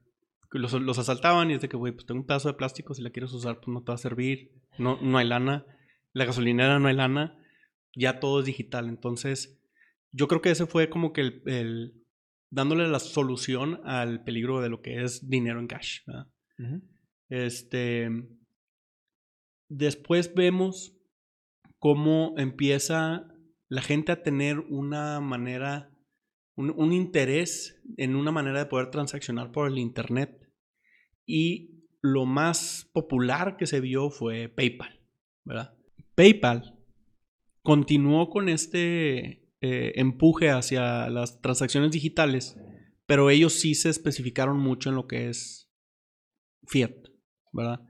los, 0.51 0.73
los 0.73 0.99
asaltaban 0.99 1.49
y 1.49 1.55
es 1.55 1.61
de 1.61 1.69
que, 1.69 1.77
güey, 1.77 1.93
pues 1.93 2.05
tengo 2.05 2.21
un 2.21 2.27
pedazo 2.27 2.49
de 2.49 2.55
plástico, 2.55 2.93
si 2.93 3.01
la 3.01 3.09
quieres 3.09 3.33
usar, 3.33 3.55
pues 3.57 3.69
no 3.69 3.81
te 3.81 3.91
va 3.91 3.95
a 3.95 3.97
servir, 3.97 4.51
no, 4.77 4.99
no 5.01 5.17
hay 5.17 5.27
lana, 5.27 5.65
la 6.13 6.25
gasolinera 6.25 6.79
no 6.79 6.87
hay 6.87 6.95
lana, 6.95 7.37
ya 7.95 8.19
todo 8.19 8.39
es 8.39 8.45
digital. 8.45 8.87
Entonces, 8.87 9.59
yo 10.11 10.27
creo 10.27 10.41
que 10.41 10.51
ese 10.51 10.65
fue 10.65 10.89
como 10.89 11.11
que 11.11 11.41
el, 11.45 11.93
dándole 12.49 12.87
la 12.87 12.99
solución 12.99 13.81
al 13.83 14.23
peligro 14.23 14.61
de 14.61 14.69
lo 14.69 14.81
que 14.81 15.03
es 15.03 15.27
dinero 15.27 15.59
en 15.59 15.67
cash. 15.67 16.01
Este. 17.29 18.09
Después 19.69 20.35
vemos 20.35 20.95
cómo 21.79 22.35
empieza 22.37 23.32
la 23.73 23.81
gente 23.81 24.11
a 24.11 24.21
tener 24.21 24.59
una 24.59 25.19
manera, 25.19 25.89
un, 26.55 26.93
interés 26.93 27.81
en 27.97 28.15
una 28.15 28.31
manera 28.31 28.59
de 28.59 28.65
poder 28.67 28.91
transaccionar 28.91 29.51
por 29.51 29.67
el 29.67 29.79
Internet. 29.79 30.47
Y 31.25 31.83
lo 31.99 32.27
más 32.27 32.87
popular 32.93 33.57
que 33.57 33.65
se 33.65 33.79
vio 33.79 34.11
fue 34.11 34.47
PayPal, 34.47 35.01
¿verdad? 35.43 35.75
PayPal 36.13 36.77
continuó 37.63 38.29
con 38.29 38.47
este 38.47 39.49
eh, 39.61 39.93
empuje 39.95 40.51
hacia 40.51 41.09
las 41.09 41.41
transacciones 41.41 41.89
digitales, 41.89 42.55
pero 43.07 43.31
ellos 43.31 43.53
sí 43.53 43.73
se 43.73 43.89
especificaron 43.89 44.59
mucho 44.59 44.89
en 44.89 44.95
lo 44.97 45.07
que 45.07 45.29
es 45.29 45.73
fiat, 46.67 46.93
¿verdad? 47.51 47.81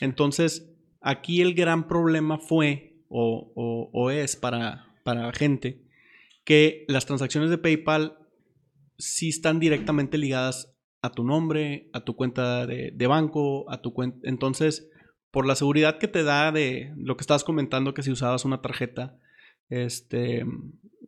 Entonces, 0.00 0.74
aquí 1.00 1.42
el 1.42 1.54
gran 1.54 1.86
problema 1.86 2.38
fue 2.38 3.04
o, 3.08 4.10
es 4.10 4.34
para, 4.34 4.87
para 5.08 5.32
gente 5.32 5.80
que 6.44 6.84
las 6.86 7.06
transacciones 7.06 7.48
de 7.48 7.56
PayPal 7.56 8.18
sí 8.98 9.30
están 9.30 9.58
directamente 9.58 10.18
ligadas 10.18 10.76
a 11.00 11.12
tu 11.12 11.24
nombre, 11.24 11.88
a 11.94 12.04
tu 12.04 12.14
cuenta 12.14 12.66
de, 12.66 12.90
de 12.94 13.06
banco, 13.06 13.70
a 13.70 13.80
tu 13.80 13.94
cuenta. 13.94 14.28
Entonces, 14.28 14.90
por 15.30 15.46
la 15.46 15.54
seguridad 15.54 15.96
que 15.96 16.08
te 16.08 16.24
da 16.24 16.52
de 16.52 16.92
lo 16.98 17.16
que 17.16 17.22
estabas 17.22 17.42
comentando, 17.42 17.94
que 17.94 18.02
si 18.02 18.10
usabas 18.10 18.44
una 18.44 18.60
tarjeta, 18.60 19.18
este, 19.70 20.44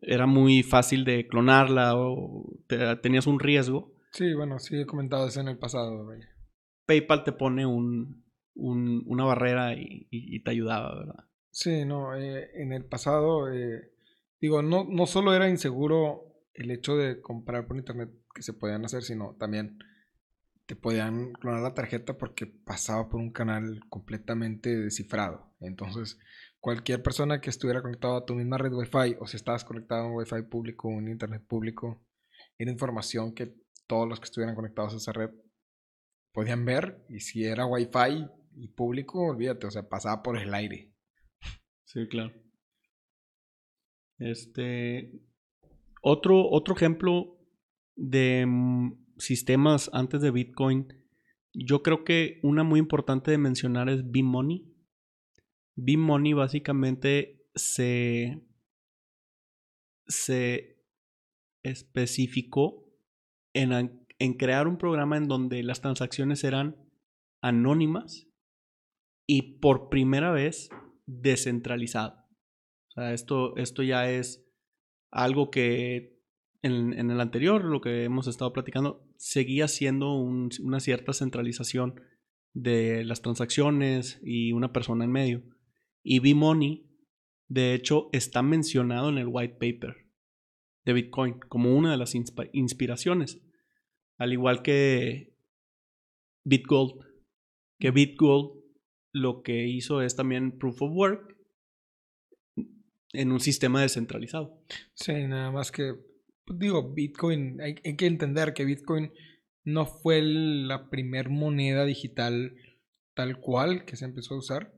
era 0.00 0.26
muy 0.26 0.62
fácil 0.62 1.04
de 1.04 1.26
clonarla 1.28 1.95
o 1.95 2.57
tenías 3.02 3.26
un 3.26 3.38
riesgo. 3.38 3.95
Sí, 4.12 4.33
bueno, 4.33 4.59
sí 4.61 4.80
he 4.80 4.87
comentado 4.87 5.28
eso 5.28 5.42
en 5.42 5.49
el 5.49 5.59
pasado. 5.59 6.09
PayPal 6.87 7.23
te 7.23 7.33
pone 7.33 7.66
un, 7.66 8.25
una 8.54 9.25
barrera 9.25 9.75
y, 9.75 10.42
te 10.42 10.52
ayudaba, 10.52 10.95
¿verdad? 10.95 11.29
Sí, 11.50 11.85
no, 11.85 12.14
eh, 12.16 12.50
en 12.54 12.73
el 12.73 12.85
pasado, 12.85 13.52
eh, 13.52 13.90
digo, 14.40 14.62
no, 14.62 14.85
no 14.85 15.07
solo 15.07 15.35
era 15.35 15.49
inseguro 15.49 16.25
el 16.54 16.71
hecho 16.71 16.97
de 16.97 17.21
comprar 17.21 17.66
por 17.66 17.76
internet 17.76 18.11
que 18.35 18.42
se 18.42 18.52
podían 18.52 18.85
hacer, 18.85 19.02
sino 19.02 19.35
también 19.38 19.78
te 20.66 20.76
podían 20.76 21.33
clonar 21.33 21.62
la 21.62 21.75
tarjeta 21.75 22.16
porque 22.16 22.47
pasaba 22.47 23.09
por 23.09 23.21
un 23.21 23.33
canal 23.33 23.80
completamente 23.88 24.76
descifrado. 24.76 25.52
Entonces, 25.61 26.19
cualquier 26.61 27.02
persona 27.02 27.40
que 27.40 27.50
estuviera 27.50 27.83
conectado 27.83 28.16
a 28.16 28.25
tu 28.26 28.35
misma 28.35 28.59
red 28.59 28.73
Wi-Fi 28.73 29.16
o 29.21 29.26
si 29.26 29.37
estabas 29.37 29.64
conectado 29.64 30.02
a 30.02 30.07
un 30.07 30.16
Wi-Fi 30.16 30.42
público 30.42 30.88
un 30.88 31.09
Internet 31.09 31.45
público, 31.47 32.00
era 32.59 32.71
información 32.71 33.35
que 33.35 33.54
todos 33.88 34.09
los 34.09 34.21
que 34.21 34.26
estuvieran 34.26 34.54
conectados 34.54 34.95
a 34.95 34.99
esa 34.99 35.12
red 35.12 35.30
podían 36.33 36.64
ver 36.64 37.04
y 37.09 37.21
si 37.21 37.45
era 37.45 37.66
Wi-Fi 37.66 38.28
y 38.57 38.69
público, 38.69 39.21
olvídate, 39.26 39.66
o 39.66 39.71
sea, 39.71 39.88
pasaba 39.88 40.23
por 40.23 40.38
el 40.38 40.54
aire. 40.54 40.89
Sí, 41.92 42.06
claro. 42.06 42.32
Este 44.20 45.11
otro, 46.02 46.49
otro 46.49 46.76
ejemplo 46.76 47.37
de 47.97 48.47
mm, 48.47 49.16
sistemas 49.18 49.90
antes 49.92 50.20
de 50.20 50.30
Bitcoin, 50.30 50.87
yo 51.52 51.82
creo 51.82 52.04
que 52.04 52.38
una 52.44 52.62
muy 52.62 52.78
importante 52.78 53.32
de 53.32 53.38
mencionar 53.38 53.88
es 53.88 54.09
B-Money. 54.09 54.73
B-Money 55.75 56.32
básicamente 56.32 57.44
se, 57.56 58.40
se 60.06 60.80
especificó 61.64 62.87
en, 63.52 64.06
en 64.20 64.35
crear 64.35 64.68
un 64.68 64.78
programa 64.78 65.16
en 65.16 65.26
donde 65.26 65.64
las 65.64 65.80
transacciones 65.80 66.44
eran 66.44 66.76
anónimas 67.42 68.28
y 69.26 69.59
por 69.59 69.88
primera 69.88 70.30
vez 70.30 70.70
descentralizado. 71.07 72.26
O 72.88 72.92
sea, 72.92 73.12
esto, 73.12 73.57
esto 73.57 73.83
ya 73.83 74.11
es 74.11 74.45
algo 75.11 75.50
que 75.50 76.21
en, 76.62 76.92
en, 76.92 77.11
el 77.11 77.21
anterior, 77.21 77.64
lo 77.64 77.80
que 77.80 78.04
hemos 78.04 78.26
estado 78.26 78.52
platicando, 78.52 79.07
seguía 79.16 79.69
siendo 79.69 80.14
una 80.14 80.80
cierta 80.80 81.12
centralización 81.12 82.00
de 82.52 83.04
las 83.04 83.23
transacciones 83.23 84.21
y 84.23 84.52
una 84.52 84.73
persona 84.73 85.04
en 85.04 85.12
medio. 85.12 85.42
Y 86.02 86.19
B-Money, 86.19 86.87
de 87.49 87.75
hecho, 87.75 88.09
está 88.12 88.42
mencionado 88.42 89.09
en 89.09 89.19
el 89.19 89.28
white 89.28 89.54
paper 89.54 90.11
de 90.85 90.92
Bitcoin 90.92 91.38
como 91.49 91.76
una 91.76 91.90
de 91.90 91.97
las 91.97 92.14
inspiraciones. 92.14 93.40
Al 94.19 94.33
igual 94.33 94.62
que 94.62 95.35
BitGold. 96.45 97.04
Que 97.78 97.90
BitGold 97.90 98.59
lo 99.12 99.42
que 99.42 99.66
hizo 99.66 100.02
es 100.02 100.16
también 100.16 100.58
proof 100.58 100.82
of 100.82 100.92
work 100.94 101.36
en 103.12 103.32
un 103.32 103.40
sistema 103.40 103.82
descentralizado. 103.82 104.62
Sí, 104.94 105.12
nada 105.26 105.50
más 105.50 105.72
que, 105.72 105.94
digo, 106.46 106.92
Bitcoin, 106.92 107.60
hay, 107.60 107.76
hay 107.84 107.96
que 107.96 108.06
entender 108.06 108.54
que 108.54 108.64
Bitcoin 108.64 109.12
no 109.64 109.86
fue 109.86 110.22
la 110.22 110.90
primer 110.90 111.28
moneda 111.28 111.84
digital 111.84 112.54
tal 113.14 113.40
cual 113.40 113.84
que 113.84 113.96
se 113.96 114.04
empezó 114.04 114.34
a 114.34 114.38
usar 114.38 114.72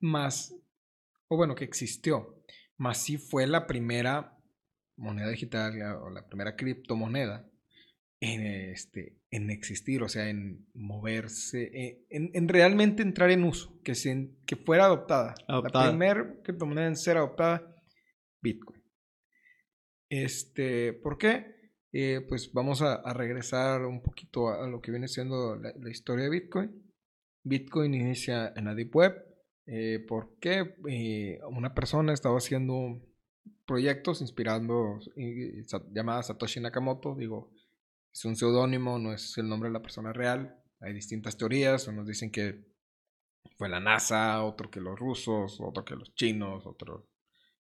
más, 0.00 0.54
o 1.28 1.36
bueno, 1.36 1.54
que 1.54 1.64
existió, 1.64 2.42
más 2.76 3.02
sí 3.02 3.18
fue 3.18 3.46
la 3.46 3.66
primera 3.66 4.38
moneda 4.96 5.28
digital 5.28 5.80
o 6.02 6.10
la 6.10 6.26
primera 6.26 6.56
criptomoneda 6.56 7.48
en, 8.20 8.46
este, 8.70 9.18
en 9.30 9.50
existir, 9.50 10.02
o 10.02 10.08
sea, 10.08 10.28
en 10.28 10.66
moverse, 10.74 11.70
eh, 11.74 12.06
en, 12.10 12.48
realmente 12.48 13.02
entrar 13.02 13.30
en 13.30 13.44
uso, 13.44 13.80
que, 13.82 13.94
se, 13.94 14.30
que 14.46 14.56
fuera 14.56 14.86
adoptada. 14.86 15.34
La 15.48 15.88
primera 15.88 16.40
criptomoneda 16.42 16.86
en 16.86 16.96
ser 16.96 17.18
adoptada, 17.18 17.76
Bitcoin. 18.40 18.82
Este, 20.08 20.92
¿Por 20.92 21.18
qué? 21.18 21.56
Eh, 21.92 22.20
pues 22.28 22.52
vamos 22.52 22.82
a, 22.82 23.02
regresar 23.14 23.86
un 23.86 24.02
poquito 24.02 24.48
a, 24.48 24.68
lo 24.68 24.80
que 24.80 24.90
viene 24.90 25.08
siendo 25.08 25.56
la, 25.56 25.72
la, 25.78 25.90
historia 25.90 26.24
de 26.24 26.30
Bitcoin. 26.30 26.92
Bitcoin 27.42 27.94
inicia 27.94 28.52
en 28.56 28.66
la 28.66 28.74
Deep 28.74 28.94
Web, 28.94 29.14
eh, 29.66 30.04
porque 30.06 30.76
eh, 30.88 31.40
una 31.50 31.74
persona 31.74 32.12
estaba 32.12 32.38
haciendo 32.38 33.00
proyectos 33.66 34.20
inspirando 34.20 34.98
llamada 35.92 36.22
Satoshi 36.22 36.60
Nakamoto. 36.60 37.14
Digo, 37.14 37.52
es 38.16 38.24
un 38.24 38.34
seudónimo, 38.34 38.98
no 38.98 39.12
es 39.12 39.36
el 39.36 39.46
nombre 39.46 39.68
de 39.68 39.74
la 39.74 39.82
persona 39.82 40.10
real. 40.10 40.58
Hay 40.80 40.94
distintas 40.94 41.36
teorías. 41.36 41.86
Unos 41.86 42.06
dicen 42.06 42.30
que 42.30 42.64
fue 43.58 43.68
la 43.68 43.78
NASA, 43.78 44.42
otro 44.42 44.70
que 44.70 44.80
los 44.80 44.98
rusos, 44.98 45.58
otro 45.60 45.84
que 45.84 45.96
los 45.96 46.14
chinos, 46.14 46.64
otro 46.66 47.10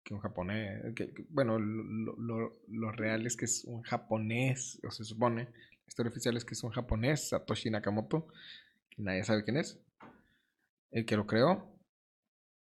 que 0.04 0.12
un 0.12 0.20
japonés. 0.20 0.94
bueno, 1.30 1.58
lo, 1.58 2.92
real 2.92 3.26
es 3.26 3.34
que 3.34 3.46
es 3.46 3.64
un 3.64 3.80
japonés, 3.80 4.78
o 4.86 4.90
se 4.90 5.04
supone. 5.04 5.44
La 5.44 5.88
historia 5.88 6.10
oficial 6.10 6.36
es 6.36 6.44
que 6.44 6.52
es 6.52 6.62
un 6.62 6.70
japonés, 6.70 7.30
Satoshi 7.30 7.70
Nakamoto, 7.70 8.28
nadie 8.98 9.24
sabe 9.24 9.44
quién 9.44 9.56
es. 9.56 9.80
El 10.90 11.06
que 11.06 11.16
lo 11.16 11.26
creó. 11.26 11.66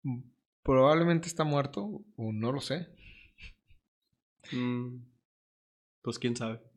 Mm, 0.04 0.20
probablemente 0.64 1.30
está 1.30 1.46
muerto, 1.46 2.04
o 2.18 2.34
no 2.34 2.52
lo 2.52 2.60
sé. 2.60 2.90
Mm, 4.52 4.98
pues 6.02 6.20
quién 6.20 6.36
sabe. 6.36 6.69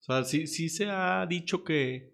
O 0.00 0.02
sea, 0.02 0.24
sí, 0.24 0.46
sí 0.46 0.68
se 0.68 0.86
ha 0.90 1.26
dicho 1.26 1.64
que 1.64 2.10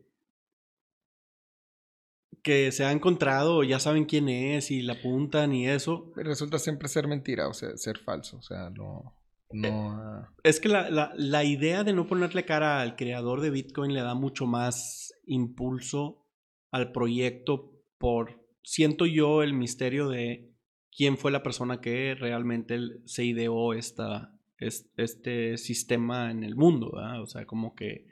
que 2.46 2.70
se 2.70 2.84
ha 2.84 2.92
encontrado, 2.92 3.64
ya 3.64 3.80
saben 3.80 4.04
quién 4.04 4.28
es 4.28 4.70
y 4.70 4.80
la 4.80 4.92
apuntan 4.92 5.52
y 5.52 5.66
eso. 5.66 6.12
Resulta 6.14 6.60
siempre 6.60 6.86
ser 6.86 7.08
mentira 7.08 7.48
o 7.48 7.52
sea, 7.52 7.76
ser 7.76 7.98
falso, 7.98 8.36
o 8.36 8.42
sea, 8.42 8.70
no... 8.70 9.16
no 9.50 9.66
eh, 9.66 9.72
ah. 9.72 10.28
Es 10.44 10.60
que 10.60 10.68
la, 10.68 11.12
la, 11.16 11.42
idea 11.42 11.82
de 11.82 11.92
no 11.92 12.06
ponerle 12.06 12.44
cara 12.44 12.80
al 12.80 12.94
creador 12.94 13.40
de 13.40 13.50
Bitcoin 13.50 13.92
le 13.92 14.00
da 14.00 14.14
mucho 14.14 14.46
más 14.46 15.12
impulso 15.26 16.24
al 16.70 16.92
proyecto 16.92 17.72
por, 17.98 18.46
siento 18.62 19.06
yo, 19.06 19.42
el 19.42 19.52
misterio 19.52 20.08
de 20.08 20.54
quién 20.96 21.18
fue 21.18 21.32
la 21.32 21.42
persona 21.42 21.80
que 21.80 22.14
realmente 22.14 22.78
se 23.06 23.24
ideó 23.24 23.74
esta, 23.74 24.35
este 24.58 25.56
sistema 25.56 26.30
en 26.30 26.44
el 26.44 26.56
mundo, 26.56 26.92
O 27.20 27.26
sea, 27.26 27.46
como 27.46 27.74
que, 27.74 28.06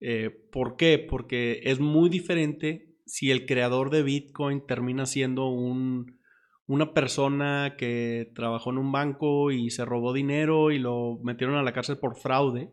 eh, 0.00 0.30
¿por 0.50 0.76
qué? 0.76 0.98
Porque 0.98 1.60
es 1.64 1.80
muy 1.80 2.08
diferente 2.08 2.92
si 3.06 3.30
el 3.30 3.46
creador 3.46 3.90
de 3.90 4.02
Bitcoin 4.02 4.64
termina 4.66 5.06
siendo 5.06 5.48
un, 5.48 6.18
una 6.66 6.94
persona 6.94 7.74
que 7.76 8.30
trabajó 8.34 8.70
en 8.70 8.78
un 8.78 8.92
banco 8.92 9.50
y 9.50 9.70
se 9.70 9.84
robó 9.84 10.12
dinero 10.12 10.70
y 10.70 10.78
lo 10.78 11.18
metieron 11.22 11.56
a 11.56 11.62
la 11.62 11.72
cárcel 11.72 11.98
por 11.98 12.16
fraude, 12.16 12.70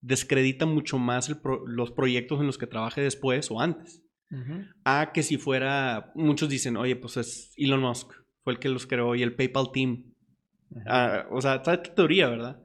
descredita 0.00 0.66
mucho 0.66 0.98
más 0.98 1.34
los 1.66 1.90
proyectos 1.90 2.40
en 2.40 2.46
los 2.46 2.58
que 2.58 2.66
trabaje 2.66 3.00
después 3.00 3.50
o 3.50 3.60
antes. 3.60 4.02
A 4.84 5.12
que 5.12 5.22
si 5.22 5.36
fuera, 5.36 6.12
muchos 6.16 6.48
dicen, 6.48 6.76
oye, 6.76 6.96
pues 6.96 7.16
es 7.16 7.52
Elon 7.56 7.80
Musk, 7.80 8.10
fue 8.42 8.54
el 8.54 8.58
que 8.58 8.68
los 8.68 8.86
creó 8.86 9.14
y 9.14 9.22
el 9.22 9.36
PayPal 9.36 9.70
Team 9.72 10.13
Ah, 10.86 11.26
o 11.30 11.40
sea, 11.40 11.56
está 11.56 11.74
esta 11.74 11.94
teoría, 11.94 12.28
¿verdad? 12.28 12.62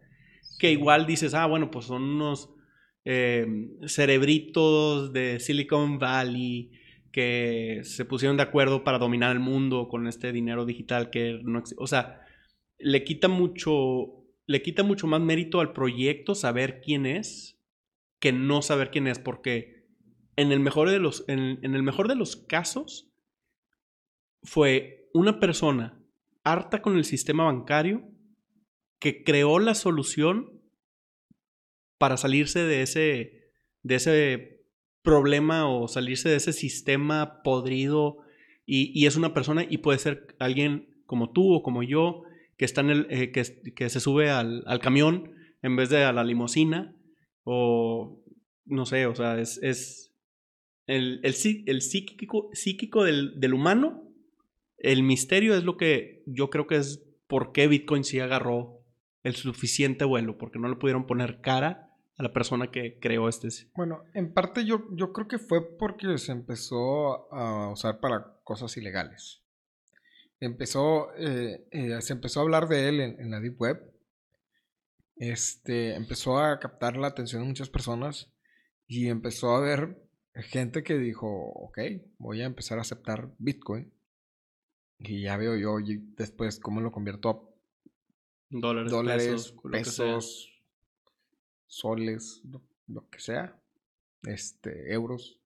Que 0.59 0.71
igual 0.71 1.05
dices, 1.05 1.33
ah, 1.33 1.45
bueno, 1.45 1.71
pues 1.71 1.85
son 1.85 2.03
unos 2.03 2.49
eh, 3.05 3.45
cerebritos 3.87 5.13
de 5.13 5.39
Silicon 5.39 5.99
Valley 5.99 6.71
que 7.11 7.81
se 7.83 8.05
pusieron 8.05 8.37
de 8.37 8.43
acuerdo 8.43 8.83
para 8.83 8.99
dominar 8.99 9.31
el 9.31 9.39
mundo 9.39 9.87
con 9.87 10.07
este 10.07 10.31
dinero 10.31 10.65
digital 10.65 11.09
que 11.09 11.39
no 11.43 11.63
O 11.77 11.87
sea, 11.87 12.21
le 12.77 13.03
quita 13.03 13.27
mucho, 13.27 14.25
le 14.45 14.61
quita 14.61 14.83
mucho 14.83 15.07
más 15.07 15.21
mérito 15.21 15.59
al 15.59 15.73
proyecto 15.73 16.35
saber 16.35 16.81
quién 16.81 17.05
es 17.05 17.59
que 18.19 18.33
no 18.33 18.61
saber 18.61 18.91
quién 18.91 19.07
es, 19.07 19.17
porque 19.17 19.87
en 20.35 20.51
el 20.51 20.59
mejor 20.59 20.89
de 20.89 20.99
los, 20.99 21.23
en 21.27 21.57
el 21.63 21.83
mejor 21.83 22.07
de 22.09 22.15
los 22.15 22.35
casos 22.35 23.09
fue 24.43 25.09
una 25.13 25.39
persona 25.39 25.98
harta 26.43 26.81
con 26.81 26.97
el 26.97 27.05
sistema 27.05 27.45
bancario 27.45 28.09
que 28.99 29.23
creó 29.23 29.59
la 29.59 29.75
solución 29.75 30.61
para 31.97 32.17
salirse 32.17 32.63
de 32.63 32.81
ese, 32.81 33.51
de 33.83 33.95
ese 33.95 34.65
problema 35.01 35.69
o 35.69 35.87
salirse 35.87 36.29
de 36.29 36.35
ese 36.35 36.53
sistema 36.53 37.41
podrido 37.43 38.17
y, 38.65 39.07
es 39.07 39.15
una 39.15 39.33
persona 39.33 39.65
y 39.67 39.79
puede 39.79 39.97
ser 39.97 40.35
alguien 40.37 41.01
como 41.07 41.31
tú 41.31 41.53
o 41.53 41.63
como 41.63 41.81
yo 41.81 42.23
que, 42.55 42.65
está 42.65 42.81
en 42.81 42.89
el, 42.91 43.07
eh, 43.09 43.31
que, 43.31 43.89
se 43.89 43.99
sube 43.99 44.29
al, 44.29 44.63
camión 44.79 45.31
en 45.63 45.75
vez 45.75 45.89
de 45.89 46.03
a 46.03 46.13
la 46.13 46.23
limusina 46.23 46.95
o 47.43 48.23
no 48.65 48.85
sé, 48.85 49.07
o 49.07 49.15
sea, 49.15 49.39
es, 49.39 49.57
es 49.63 50.13
el, 50.85 51.19
el, 51.23 51.33
el 51.65 51.81
psíquico, 51.81 52.49
psíquico 52.53 53.03
del, 53.03 53.39
del 53.39 53.55
humano 53.55 54.08
el 54.79 55.03
misterio 55.03 55.55
es 55.55 55.63
lo 55.63 55.77
que 55.77 56.23
yo 56.25 56.49
creo 56.49 56.67
que 56.67 56.77
es 56.77 57.03
por 57.27 57.51
qué 57.51 57.67
Bitcoin 57.67 58.03
sí 58.03 58.19
agarró 58.19 58.83
el 59.23 59.35
suficiente 59.35 60.05
vuelo, 60.05 60.37
porque 60.37 60.59
no 60.59 60.69
le 60.69 60.77
pudieron 60.77 61.05
poner 61.05 61.41
cara 61.41 61.93
a 62.17 62.23
la 62.23 62.33
persona 62.33 62.71
que 62.71 62.97
creó 62.99 63.29
este. 63.29 63.49
Bueno, 63.75 64.03
en 64.13 64.33
parte 64.33 64.65
yo, 64.65 64.83
yo 64.93 65.13
creo 65.13 65.27
que 65.27 65.37
fue 65.37 65.77
porque 65.77 66.17
se 66.17 66.31
empezó 66.31 67.31
a 67.33 67.71
usar 67.71 67.99
para 67.99 68.39
cosas 68.43 68.75
ilegales. 68.77 69.43
Empezó, 70.39 71.13
eh, 71.15 71.67
eh, 71.71 72.01
se 72.01 72.13
empezó 72.13 72.39
a 72.39 72.43
hablar 72.43 72.69
de 72.69 72.87
él 72.87 73.01
en, 73.01 73.29
la 73.29 73.41
Deep 73.41 73.59
Web. 73.59 73.93
Este, 75.17 75.95
empezó 75.95 76.39
a 76.39 76.59
captar 76.59 76.95
la 76.95 77.07
atención 77.07 77.41
de 77.41 77.47
muchas 77.49 77.69
personas 77.69 78.31
y 78.87 79.07
empezó 79.07 79.53
a 79.53 79.57
haber 79.57 80.01
gente 80.33 80.83
que 80.83 80.97
dijo, 80.97 81.27
ok, 81.27 81.79
voy 82.17 82.41
a 82.41 82.45
empezar 82.45 82.77
a 82.77 82.81
aceptar 82.81 83.29
Bitcoin 83.37 83.93
y 84.99 85.21
ya 85.21 85.37
veo 85.37 85.55
yo 85.55 85.77
después 86.17 86.59
cómo 86.59 86.81
lo 86.81 86.91
convierto 86.91 87.29
a 87.29 87.49
dólares, 88.51 89.53
pesos, 89.71 90.51
soles, 91.67 92.41
lo, 92.87 93.09
que 93.09 93.19
sea, 93.19 93.57
este, 94.23 94.93
euros. 94.93 95.39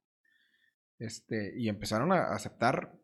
Este, 0.98 1.54
y 1.58 1.70
empezaron 1.70 2.12
a 2.12 2.34
aceptar 2.34 2.98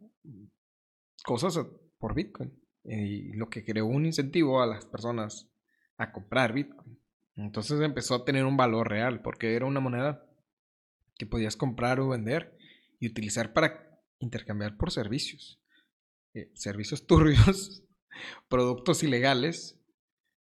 cosas 1.23 1.59
por 1.99 2.15
Bitcoin. 2.15 2.57
Y 2.83 3.33
lo 3.33 3.49
que 3.49 3.63
creó 3.63 3.85
un 3.85 4.05
incentivo 4.05 4.61
a 4.61 4.65
las 4.67 4.85
personas 4.85 5.47
a 5.97 6.11
comprar 6.11 6.53
Bitcoin. 6.53 6.97
Entonces 7.35 7.79
empezó 7.81 8.15
a 8.15 8.25
tener 8.25 8.45
un 8.45 8.57
valor 8.57 8.89
real, 8.89 9.21
porque 9.21 9.55
era 9.55 9.65
una 9.65 9.79
moneda 9.79 10.25
que 11.17 11.25
podías 11.25 11.55
comprar 11.55 11.99
o 11.99 12.09
vender 12.09 12.57
y 12.99 13.07
utilizar 13.07 13.53
para 13.53 14.01
intercambiar 14.19 14.77
por 14.77 14.91
servicios. 14.91 15.59
Eh, 16.33 16.51
servicios 16.53 17.07
turbios, 17.07 17.83
productos 18.47 19.03
ilegales, 19.03 19.79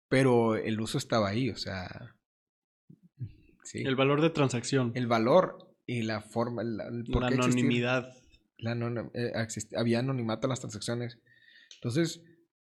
pero 0.10 0.56
el 0.56 0.80
uso 0.80 0.98
estaba 0.98 1.30
ahí, 1.30 1.50
o 1.50 1.58
sea... 1.58 2.16
¿sí? 3.64 3.80
El 3.80 3.96
valor 3.96 4.22
de 4.22 4.30
transacción. 4.30 4.92
El 4.96 5.08
valor 5.08 5.76
y 5.86 6.04
la 6.04 6.22
forma... 6.22 6.64
La, 6.64 6.86
anonimidad. 7.28 8.14
Eh, 9.14 9.34
había 9.76 10.00
anonimato 10.00 10.48
en 10.48 10.50
las 10.50 10.60
transacciones. 10.60 11.20
Entonces, 11.76 12.22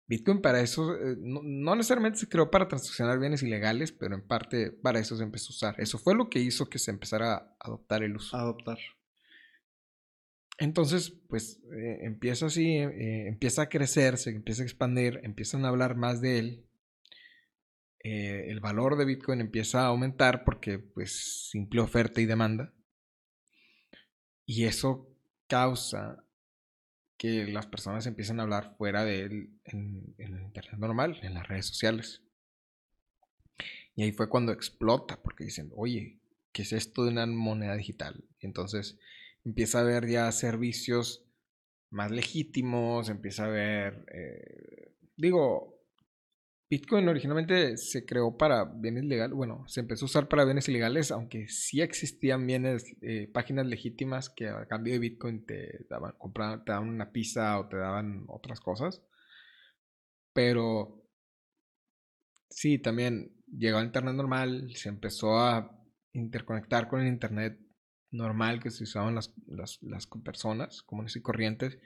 Bitcoin 0.09 0.40
para 0.40 0.61
eso, 0.61 0.94
eh, 0.94 1.16
no, 1.18 1.77
necesariamente 1.77 2.18
se 2.18 2.29
creó 2.29 2.51
para 2.51 2.66
transaccionar 2.66 3.18
bienes 3.18 3.42
ilegales, 3.42 3.92
pero 3.92 4.14
en 4.14 4.27
parte 4.27 4.73
para 4.73 4.99
eso 4.99 5.16
se 5.16 5.23
empezó 5.23 5.53
a 5.53 5.57
usar. 5.57 5.75
Eso 5.79 5.99
fue 5.99 6.14
lo 6.14 6.31
que 6.31 6.40
hizo 6.40 6.68
que 6.68 6.79
se 6.79 6.90
empezara 6.90 7.35
a 7.35 7.57
adoptar 7.61 8.03
el 8.03 8.16
uso. 8.16 8.37
adoptar. 8.37 8.79
Entonces, 10.59 11.12
pues 11.29 11.61
eh, 11.73 12.01
empieza 12.03 12.47
así, 12.47 12.79
eh, 12.79 13.29
empieza 13.29 13.62
a 13.62 13.68
crecer, 13.68 14.18
se 14.18 14.31
empieza 14.31 14.62
a 14.62 14.66
expandir, 14.66 15.21
empiezan 15.23 15.64
a 15.64 15.68
hablar 15.68 15.97
más 15.97 16.21
de 16.21 16.38
él. 16.40 16.64
Eh, 18.03 18.47
el 18.49 18.59
valor 18.59 18.97
de 18.99 19.05
Bitcoin 19.05 19.40
empieza 19.40 19.83
a 19.83 19.87
aumentar 19.87 20.44
porque, 20.44 20.81
pues, 20.81 21.49
simple 21.51 21.81
oferta 21.81 22.21
y 22.21 22.27
demanda. 22.27 22.73
Y 24.47 24.64
eso 24.64 25.09
causa 25.47 26.25
que 27.16 27.47
las 27.47 27.66
personas 27.66 28.07
empiecen 28.07 28.40
a 28.40 28.42
hablar 28.42 28.75
fuera 28.79 29.05
de 29.05 29.23
él 29.23 29.61
en, 29.64 30.14
el 30.18 30.40
Internet 30.40 30.79
normal, 30.79 31.21
en 31.23 31.35
las 31.35 31.47
redes 31.47 31.66
sociales. 31.66 32.23
Y 33.94 34.03
ahí 34.03 34.12
fue 34.12 34.29
cuando 34.29 34.53
explota, 34.53 35.21
porque 35.23 35.44
dicen, 35.44 35.71
oye, 35.77 36.18
¿qué 36.53 36.62
es 36.62 36.73
esto 36.73 37.05
de 37.05 37.11
una 37.11 37.27
moneda 37.27 37.77
digital? 37.77 38.25
Entonces 38.40 38.99
empieza 39.44 39.79
a 39.79 39.83
haber 39.83 40.09
ya 40.09 40.31
servicios 40.33 41.24
más 41.90 42.11
legítimos, 42.11 43.09
empieza 43.09 43.44
a 43.44 43.46
haber, 43.46 44.05
eh, 44.12 44.94
digo, 45.16 45.79
Bitcoin 46.70 47.09
originalmente 47.09 47.79
se 47.79 48.05
creó 48.05 48.37
para 48.37 48.64
bienes 48.64 49.05
legales, 49.05 49.35
bueno, 49.35 49.64
se 49.68 49.81
empezó 49.81 50.05
a 50.05 50.07
usar 50.07 50.29
para 50.29 50.44
bienes 50.44 50.68
ilegales, 50.68 51.11
aunque 51.11 51.48
sí 51.48 51.81
existían 51.81 52.46
bienes, 52.46 52.85
eh, 53.01 53.27
páginas 53.33 53.66
legítimas 53.66 54.29
que 54.29 54.48
a 54.48 54.66
cambio 54.66 54.92
de 54.92 54.98
Bitcoin 54.98 55.46
te 55.46 55.87
daban, 55.88 56.12
compraban, 56.18 56.64
te 56.64 56.72
daban 56.72 56.90
una 56.90 57.11
pizza 57.11 57.59
o 57.59 57.68
te 57.68 57.79
daban 57.79 58.24
otras 58.29 58.61
cosas. 58.61 59.03
Pero 60.35 61.03
sí, 62.51 62.79
también 62.79 63.33
llegó 63.46 63.79
al 63.79 63.87
Internet 63.87 64.14
normal, 64.14 64.70
se 64.74 64.90
empezó 64.90 65.38
a 65.38 65.74
interconectar 66.12 66.88
con 66.88 67.01
el 67.01 67.09
Internet 67.09 67.59
normal 68.11 68.62
que 68.62 68.71
se 68.71 68.85
usaban 68.85 69.14
las, 69.14 69.31
personas 70.25 70.83
comunes 70.83 71.16
y 71.16 71.21
corrientes. 71.21 71.79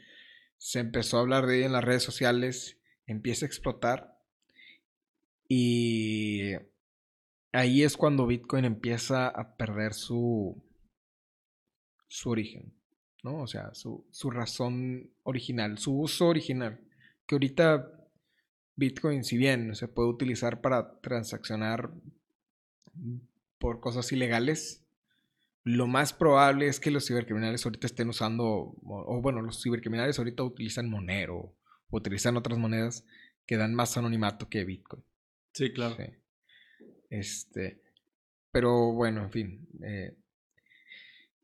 Se 0.59 0.79
empezó 0.79 1.19
a 1.19 1.21
hablar 1.21 1.47
de 1.47 1.59
ella 1.59 1.67
en 1.67 1.73
las 1.73 1.85
redes 1.85 2.03
sociales, 2.03 2.79
empieza 3.07 3.45
a 3.45 3.49
explotar 3.49 4.19
y 5.49 6.53
ahí 7.53 7.83
es 7.83 7.97
cuando 7.97 8.27
Bitcoin 8.27 8.65
empieza 8.65 9.29
a 9.29 9.57
perder 9.57 9.93
su, 9.93 10.63
su 12.09 12.31
origen, 12.31 12.73
¿no? 13.23 13.43
O 13.43 13.47
sea, 13.47 13.75
su, 13.75 14.07
su 14.11 14.31
razón 14.31 15.11
original, 15.25 15.79
su 15.79 15.99
uso 15.99 16.29
original. 16.29 16.81
Que 17.27 17.35
ahorita 17.35 17.91
Bitcoin, 18.77 19.25
si 19.25 19.37
bien 19.37 19.75
se 19.75 19.89
puede 19.89 20.09
utilizar 20.09 20.61
para 20.61 21.01
transaccionar 21.01 21.91
por 23.59 23.81
cosas 23.81 24.11
ilegales, 24.13 24.82
lo 25.65 25.87
más 25.87 26.13
probable 26.13 26.67
es 26.67 26.81
que 26.81 26.91
los 26.91 27.07
cibercriminales 27.07 27.65
ahorita 27.65 27.87
estén 27.87 28.09
usando, 28.09 28.75
o, 28.83 29.21
bueno, 29.23 29.43
los 29.43 29.63
cibercriminales 29.63 30.19
ahorita 30.19 30.43
utilizan 30.43 30.91
Monero 30.91 31.37
o 31.91 31.97
utilizan 31.97 32.37
otras 32.37 32.59
monedas 32.59 33.05
que 33.47 33.57
dan 33.57 33.75
más 33.75 33.97
anonimato 33.97 34.49
que 34.49 34.65
Bitcoin. 34.65 35.05
Sí, 35.53 35.73
claro. 35.73 35.97
Este, 37.11 37.81
pero 38.51 38.93
bueno, 38.93 39.23
en 39.23 39.31
fin. 39.31 39.69
Eh, 39.85 40.17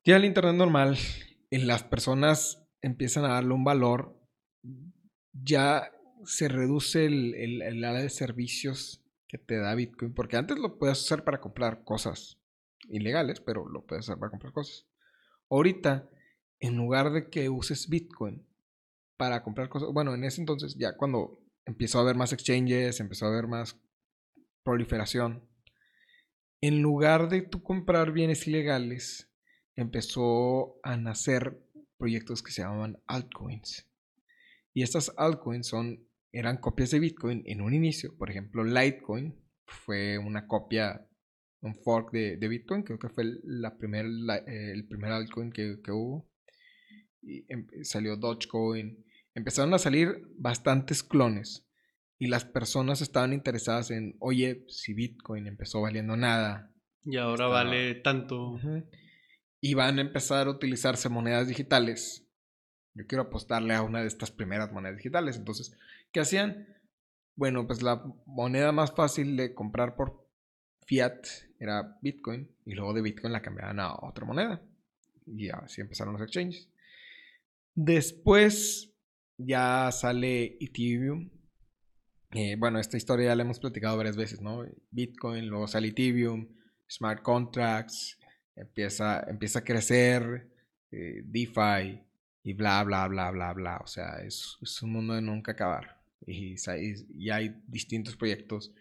ya 0.04 0.16
el 0.16 0.24
Internet 0.24 0.56
normal 0.56 0.96
las 1.50 1.82
personas 1.84 2.66
empiezan 2.82 3.24
a 3.24 3.34
darle 3.34 3.54
un 3.54 3.64
valor, 3.64 4.18
ya 5.32 5.92
se 6.24 6.48
reduce 6.48 7.06
el, 7.06 7.34
el, 7.34 7.84
área 7.84 8.02
de 8.02 8.10
servicios 8.10 9.04
que 9.28 9.38
te 9.38 9.56
da 9.58 9.74
Bitcoin, 9.74 10.12
porque 10.12 10.36
antes 10.36 10.58
lo 10.58 10.78
puedes 10.78 11.00
usar 11.00 11.24
para 11.24 11.40
comprar 11.40 11.84
cosas 11.84 12.37
ilegales, 12.88 13.40
pero 13.40 13.68
lo 13.68 13.84
puedes 13.86 14.06
usar 14.06 14.18
para 14.18 14.30
comprar 14.30 14.52
cosas. 14.52 14.86
Ahorita, 15.50 16.08
en 16.60 16.76
lugar 16.76 17.12
de 17.12 17.28
que 17.30 17.48
uses 17.48 17.88
Bitcoin 17.88 18.46
para 19.16 19.42
comprar 19.42 19.68
cosas, 19.68 19.90
bueno, 19.92 20.14
en 20.14 20.24
ese 20.24 20.40
entonces, 20.40 20.76
ya 20.76 20.96
cuando 20.96 21.40
empezó 21.64 21.98
a 21.98 22.02
haber 22.02 22.16
más 22.16 22.32
exchanges, 22.32 23.00
empezó 23.00 23.26
a 23.26 23.28
haber 23.28 23.46
más 23.46 23.76
proliferación, 24.62 25.48
en 26.60 26.82
lugar 26.82 27.28
de 27.28 27.42
tú 27.42 27.62
comprar 27.62 28.12
bienes 28.12 28.46
ilegales, 28.48 29.30
empezó 29.76 30.80
a 30.82 30.96
nacer 30.96 31.62
proyectos 31.98 32.42
que 32.42 32.50
se 32.50 32.62
llamaban 32.62 33.00
altcoins. 33.06 33.88
Y 34.74 34.82
estas 34.82 35.12
altcoins 35.16 35.66
son, 35.66 36.06
eran 36.32 36.58
copias 36.58 36.90
de 36.90 37.00
Bitcoin 37.00 37.42
en 37.46 37.60
un 37.60 37.74
inicio. 37.74 38.16
Por 38.16 38.30
ejemplo, 38.30 38.64
Litecoin 38.64 39.36
fue 39.66 40.18
una 40.18 40.46
copia, 40.46 41.06
un 41.60 41.74
fork 41.74 42.12
de, 42.12 42.48
Bitcoin. 42.48 42.82
Creo 42.82 42.98
que 42.98 43.08
fue 43.08 43.24
la 43.44 43.76
primer, 43.76 44.06
eh, 44.06 44.72
el 44.72 44.86
primer 44.86 45.12
altcoin 45.12 45.50
que, 45.50 45.78
hubo. 45.88 46.28
Y 47.22 47.44
em, 47.52 47.66
salió 47.82 48.16
Dogecoin. 48.16 49.04
Empezaron 49.34 49.74
a 49.74 49.78
salir 49.78 50.22
bastantes 50.36 51.02
clones. 51.02 51.66
Y 52.18 52.26
las 52.26 52.44
personas 52.44 53.00
estaban 53.00 53.32
interesadas 53.32 53.90
en, 53.90 54.16
oye, 54.18 54.64
si 54.68 54.92
Bitcoin 54.92 55.46
empezó 55.46 55.80
valiendo 55.80 56.16
nada. 56.16 56.72
Y 57.04 57.16
ahora 57.16 57.46
vale 57.46 57.94
tanto 57.96 58.58
y 59.60 59.74
van 59.74 59.98
a 59.98 60.02
empezar 60.02 60.46
a 60.46 60.50
utilizarse 60.50 61.08
monedas 61.08 61.48
digitales. 61.48 62.26
Yo 62.94 63.06
quiero 63.06 63.24
apostarle 63.24 63.74
a 63.74 63.82
una 63.82 64.00
de 64.00 64.08
estas 64.08 64.30
primeras 64.30 64.72
monedas 64.72 64.96
digitales. 64.96 65.36
Entonces, 65.36 65.76
¿qué 66.12 66.20
hacían? 66.20 66.66
Bueno, 67.36 67.66
pues 67.66 67.82
la 67.82 68.02
moneda 68.26 68.72
más 68.72 68.92
fácil 68.92 69.36
de 69.36 69.54
comprar 69.54 69.94
por 69.94 70.26
fiat 70.86 71.26
era 71.58 71.98
Bitcoin 72.02 72.48
y 72.64 72.74
luego 72.74 72.94
de 72.94 73.02
Bitcoin 73.02 73.32
la 73.32 73.42
cambiaban 73.42 73.80
a 73.80 73.94
otra 73.94 74.24
moneda. 74.24 74.62
Y 75.26 75.50
así 75.50 75.80
empezaron 75.80 76.14
los 76.14 76.22
exchanges. 76.22 76.68
Después 77.74 78.92
ya 79.36 79.90
sale 79.92 80.56
Ethereum. 80.60 81.30
Eh, 82.32 82.56
bueno, 82.56 82.78
esta 82.78 82.96
historia 82.96 83.28
ya 83.28 83.36
la 83.36 83.42
hemos 83.42 83.58
platicado 83.58 83.96
varias 83.96 84.16
veces, 84.16 84.40
¿no? 84.40 84.64
Bitcoin, 84.90 85.46
luego 85.46 85.66
sale 85.66 85.88
Ethereum, 85.88 86.48
smart 86.88 87.22
contracts, 87.22 88.18
empieza, 88.54 89.24
empieza 89.28 89.60
a 89.60 89.64
crecer, 89.64 90.48
eh, 90.90 91.22
DeFi 91.24 92.02
y 92.42 92.52
bla, 92.52 92.82
bla, 92.84 93.08
bla, 93.08 93.30
bla, 93.30 93.52
bla. 93.52 93.78
O 93.78 93.86
sea, 93.86 94.20
es, 94.24 94.58
un 94.82 94.92
mundo 94.92 95.14
de 95.14 95.22
nunca 95.22 95.52
acabar. 95.52 96.00
Y, 96.26 96.56
hay 97.30 97.62
distintos 97.66 98.16
proyectos. 98.16 98.72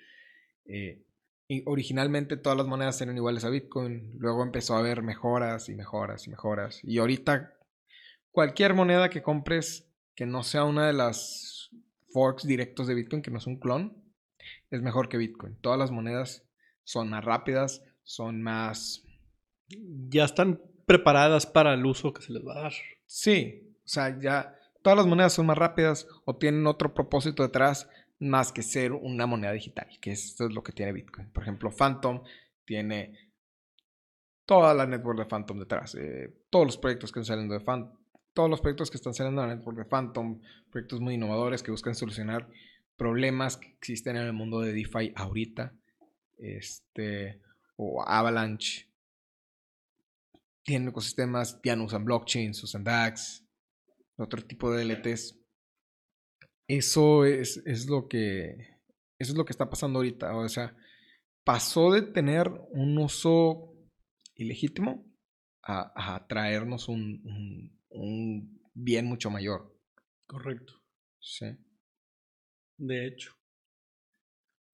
Eh, 0.66 1.07
y 1.48 1.64
originalmente 1.66 2.38
todas 2.38 2.58
las 2.58 2.68
monedas 2.68 3.00
eran 3.02 3.16
iguales 3.16 3.46
a 3.46 3.50
Bitcoin. 3.50 4.12
Luego 4.18 4.44
empezó 4.44 4.76
a 4.76 4.80
haber 4.80 5.02
mejoras 5.02 5.70
y 5.70 5.76
mejoras 5.76 6.28
y 6.28 6.30
mejoras. 6.30 6.80
Y 6.84 6.98
ahorita 6.98 7.54
cualquier 8.32 8.74
moneda 8.74 9.10
que 9.10 9.24
compres 9.24 9.90
que 10.16 10.26
no 10.26 10.44
sea 10.44 10.64
una 10.64 10.88
de 10.88 10.94
las 10.94 11.70
forks 12.12 12.46
directos 12.46 12.88
de 12.88 12.96
Bitcoin, 12.96 13.22
que 13.22 13.32
no 13.32 13.38
es 13.38 13.48
un 13.48 13.60
clon, 13.60 14.04
es 14.70 14.82
mejor 14.82 15.10
que 15.10 15.18
Bitcoin. 15.18 15.56
Todas 15.62 15.80
las 15.80 15.92
monedas 15.92 16.44
son 16.84 17.10
más 17.10 17.24
rápidas, 17.24 17.84
son 18.04 18.42
más 18.42 19.04
ya 20.10 20.26
están 20.26 20.62
preparadas 20.86 21.46
para 21.46 21.74
el 21.74 21.86
uso 21.86 22.14
que 22.14 22.22
se 22.22 22.34
les 22.34 22.46
va 22.46 22.58
a 22.58 22.62
dar. 22.64 22.74
Sí, 23.06 23.76
o 23.84 23.88
sea, 23.88 24.20
ya 24.20 24.56
todas 24.82 24.98
las 24.98 25.08
monedas 25.08 25.34
son 25.34 25.46
más 25.46 25.58
rápidas 25.58 26.08
o 26.26 26.38
tienen 26.38 26.68
otro 26.68 26.94
propósito 26.94 27.44
detrás 27.44 27.90
más 28.19 28.51
que 28.51 28.63
ser 28.63 28.93
una 28.93 29.25
moneda 29.25 29.51
digital, 29.51 29.88
que 30.01 30.12
esto 30.12 30.47
es 30.47 30.53
lo 30.53 30.63
que 30.63 30.71
tiene 30.71 30.91
Bitcoin. 30.91 31.30
Por 31.32 31.43
ejemplo, 31.43 31.71
Phantom 31.71 32.23
tiene 32.65 33.32
toda 34.45 34.73
la 34.73 34.86
network 34.86 35.19
de 35.19 35.25
Phantom 35.25 35.60
detrás, 35.60 35.95
eh, 35.95 36.45
todos 36.49 36.65
los 36.65 36.77
proyectos 36.77 37.12
que 37.12 37.19
están 37.19 37.36
saliendo 37.36 37.53
de 37.53 37.60
Phantom, 37.60 37.97
todos 38.34 38.49
los 38.49 38.62
proyectos 38.62 38.89
que 38.89 38.97
están 38.97 39.13
saliendo 39.13 39.41
de 39.41 39.47
la 39.47 39.56
network 39.56 39.77
de 39.77 39.86
Phantom, 39.86 40.41
proyectos 40.71 40.99
muy 40.99 41.15
innovadores 41.15 41.63
que 41.63 41.71
buscan 41.71 41.95
solucionar 41.95 42.49
problemas 42.95 43.58
que 43.58 43.67
existen 43.67 44.17
en 44.17 44.23
el 44.23 44.34
mundo 44.34 44.60
de 44.62 44.73
DeFi 44.73 45.13
ahorita, 45.15 45.73
este, 46.38 47.41
o 47.75 48.03
Avalanche, 48.03 48.88
tienen 50.63 50.89
ecosistemas, 50.89 51.60
ya 51.63 51.75
no 51.75 51.86
usan 51.86 52.03
blockchains, 52.03 52.62
usan 52.63 52.84
DAX, 52.84 53.45
otro 54.17 54.43
tipo 54.43 54.71
de 54.71 54.84
LTs. 54.84 55.37
Eso 56.67 57.23
es, 57.25 57.88
lo 57.88 58.08
que 58.08 58.77
eso 59.19 59.32
es 59.32 59.38
lo 59.38 59.45
que 59.45 59.51
está 59.53 59.69
pasando 59.69 59.99
ahorita. 59.99 60.36
O 60.36 60.49
sea, 60.49 60.75
pasó 61.43 61.91
de 61.91 62.01
tener 62.01 62.51
un 62.71 62.97
uso 62.97 63.73
ilegítimo 64.36 65.06
a, 65.63 66.25
traernos 66.30 66.88
un, 66.88 67.73
un, 67.89 68.62
bien 68.73 69.06
mucho 69.06 69.30
mayor. 69.30 69.77
Correcto. 70.25 70.73
Sí. 71.19 71.47
De 72.77 73.08
hecho. 73.08 73.34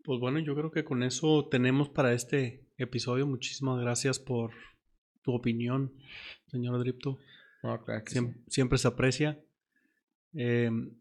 Pues 0.03 0.19
bueno, 0.19 0.39
yo 0.39 0.53
creo 0.53 0.69
que 0.69 0.83
con 0.83 1.01
eso 1.01 1.47
tenemos 1.49 1.89
para 1.89 2.13
este 2.13 2.67
episodio. 2.77 3.25
Muchísimas 3.25 3.79
gracias 3.79 4.19
por 4.19 4.51
tu 5.23 5.33
opinión, 5.33 5.93
señor 6.47 6.77
Dripto. 6.79 7.17
siempre, 8.47 8.77
se 8.77 8.87
aprecia. 8.87 9.43
Em, 10.33 10.99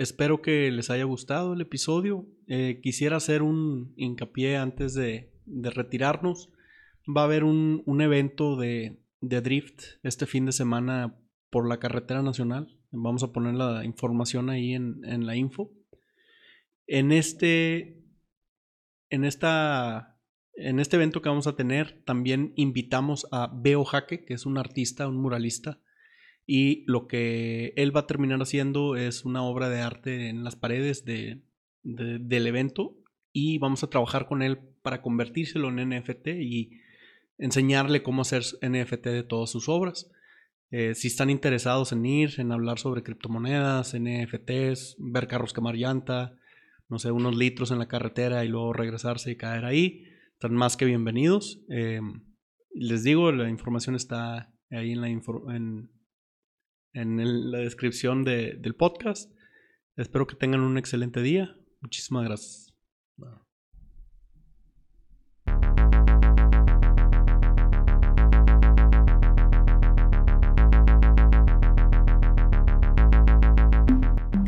espero 0.00 0.40
que 0.40 0.70
les 0.70 0.88
haya 0.88 1.04
gustado 1.04 1.52
el 1.52 1.60
episodio. 1.60 2.26
Eh, 2.46 2.80
quisiera 2.82 3.16
hacer 3.16 3.42
un 3.42 3.92
hincapié 3.96 4.56
antes 4.56 4.94
de, 4.94 5.30
retirarnos. 5.46 6.48
Va 7.06 7.20
a 7.20 7.24
haber 7.24 7.44
un, 7.44 8.00
evento 8.00 8.56
de, 8.56 9.02
drift 9.20 9.82
este 10.02 10.24
fin 10.24 10.46
de 10.46 10.52
semana 10.52 11.20
por 11.50 11.68
la 11.68 11.78
carretera 11.78 12.22
nacional. 12.22 12.78
Vamos 12.90 13.22
a 13.22 13.32
poner 13.32 13.54
la 13.54 13.84
información 13.84 14.48
ahí 14.48 14.72
en, 14.72 15.26
la 15.26 15.36
info. 15.36 15.70
En 16.86 17.12
este, 17.12 18.02
en 19.10 19.24
esta 19.26 20.16
en 20.54 20.78
este 20.78 20.96
evento 20.96 21.22
que 21.22 21.28
vamos 21.28 21.46
a 21.46 21.56
tener 21.56 22.02
también 22.04 22.52
invitamos 22.56 23.26
a 23.32 23.50
Beo 23.52 23.84
Jaque, 23.84 24.24
que 24.24 24.34
es 24.34 24.46
un 24.46 24.58
artista, 24.58 25.08
un 25.08 25.16
muralista, 25.16 25.80
y 26.52 26.82
lo 26.88 27.06
que 27.06 27.72
él 27.76 27.94
va 27.94 28.00
a 28.00 28.06
terminar 28.08 28.42
haciendo 28.42 28.96
es 28.96 29.24
una 29.24 29.44
obra 29.44 29.68
de 29.68 29.82
arte 29.82 30.28
en 30.28 30.42
las 30.42 30.56
paredes 30.56 31.04
de, 31.04 31.44
del 31.84 32.44
evento 32.48 32.96
y 33.32 33.58
vamos 33.58 33.84
a 33.84 33.88
trabajar 33.88 34.26
con 34.26 34.42
él 34.42 34.58
para 34.82 35.00
convertírselo 35.00 35.68
en 35.68 35.90
NFT 35.90 36.26
y 36.40 36.80
enseñarle 37.38 38.02
cómo 38.02 38.22
hacer 38.22 38.42
NFT 38.62 39.06
de 39.06 39.22
todas 39.22 39.48
sus 39.48 39.68
obras. 39.68 40.10
Eh, 40.72 40.96
si 40.96 41.06
están 41.06 41.30
interesados 41.30 41.92
en 41.92 42.04
ir, 42.04 42.40
en 42.40 42.50
hablar 42.50 42.80
sobre 42.80 43.04
criptomonedas, 43.04 43.94
NFTs, 43.96 44.96
ver 44.98 45.28
carros 45.28 45.52
quemar 45.52 45.76
llanta, 45.76 46.36
no 46.88 46.98
sé, 46.98 47.12
unos 47.12 47.36
litros 47.36 47.70
en 47.70 47.78
la 47.78 47.86
carretera 47.86 48.44
y 48.44 48.48
luego 48.48 48.72
regresarse 48.72 49.30
y 49.30 49.36
caer 49.36 49.66
ahí, 49.66 50.02
están 50.32 50.56
más 50.56 50.76
que 50.76 50.84
bienvenidos. 50.84 51.62
Em, 51.68 52.24
les 52.74 53.04
digo, 53.04 53.30
la 53.30 53.48
información 53.48 53.94
está 53.94 54.52
ahí 54.72 54.90
en 54.90 55.00
la, 55.00 55.10
en, 55.10 55.99
en 56.92 57.50
la 57.50 57.58
descripción 57.58 58.24
del 58.24 58.74
podcast. 58.74 59.32
Espero 59.96 60.26
que 60.26 60.36
tengan 60.36 60.60
un 60.60 60.78
excelente 60.78 61.20
día. 61.22 61.56
Muchísimas 61.80 62.24
gracias. 62.24 62.74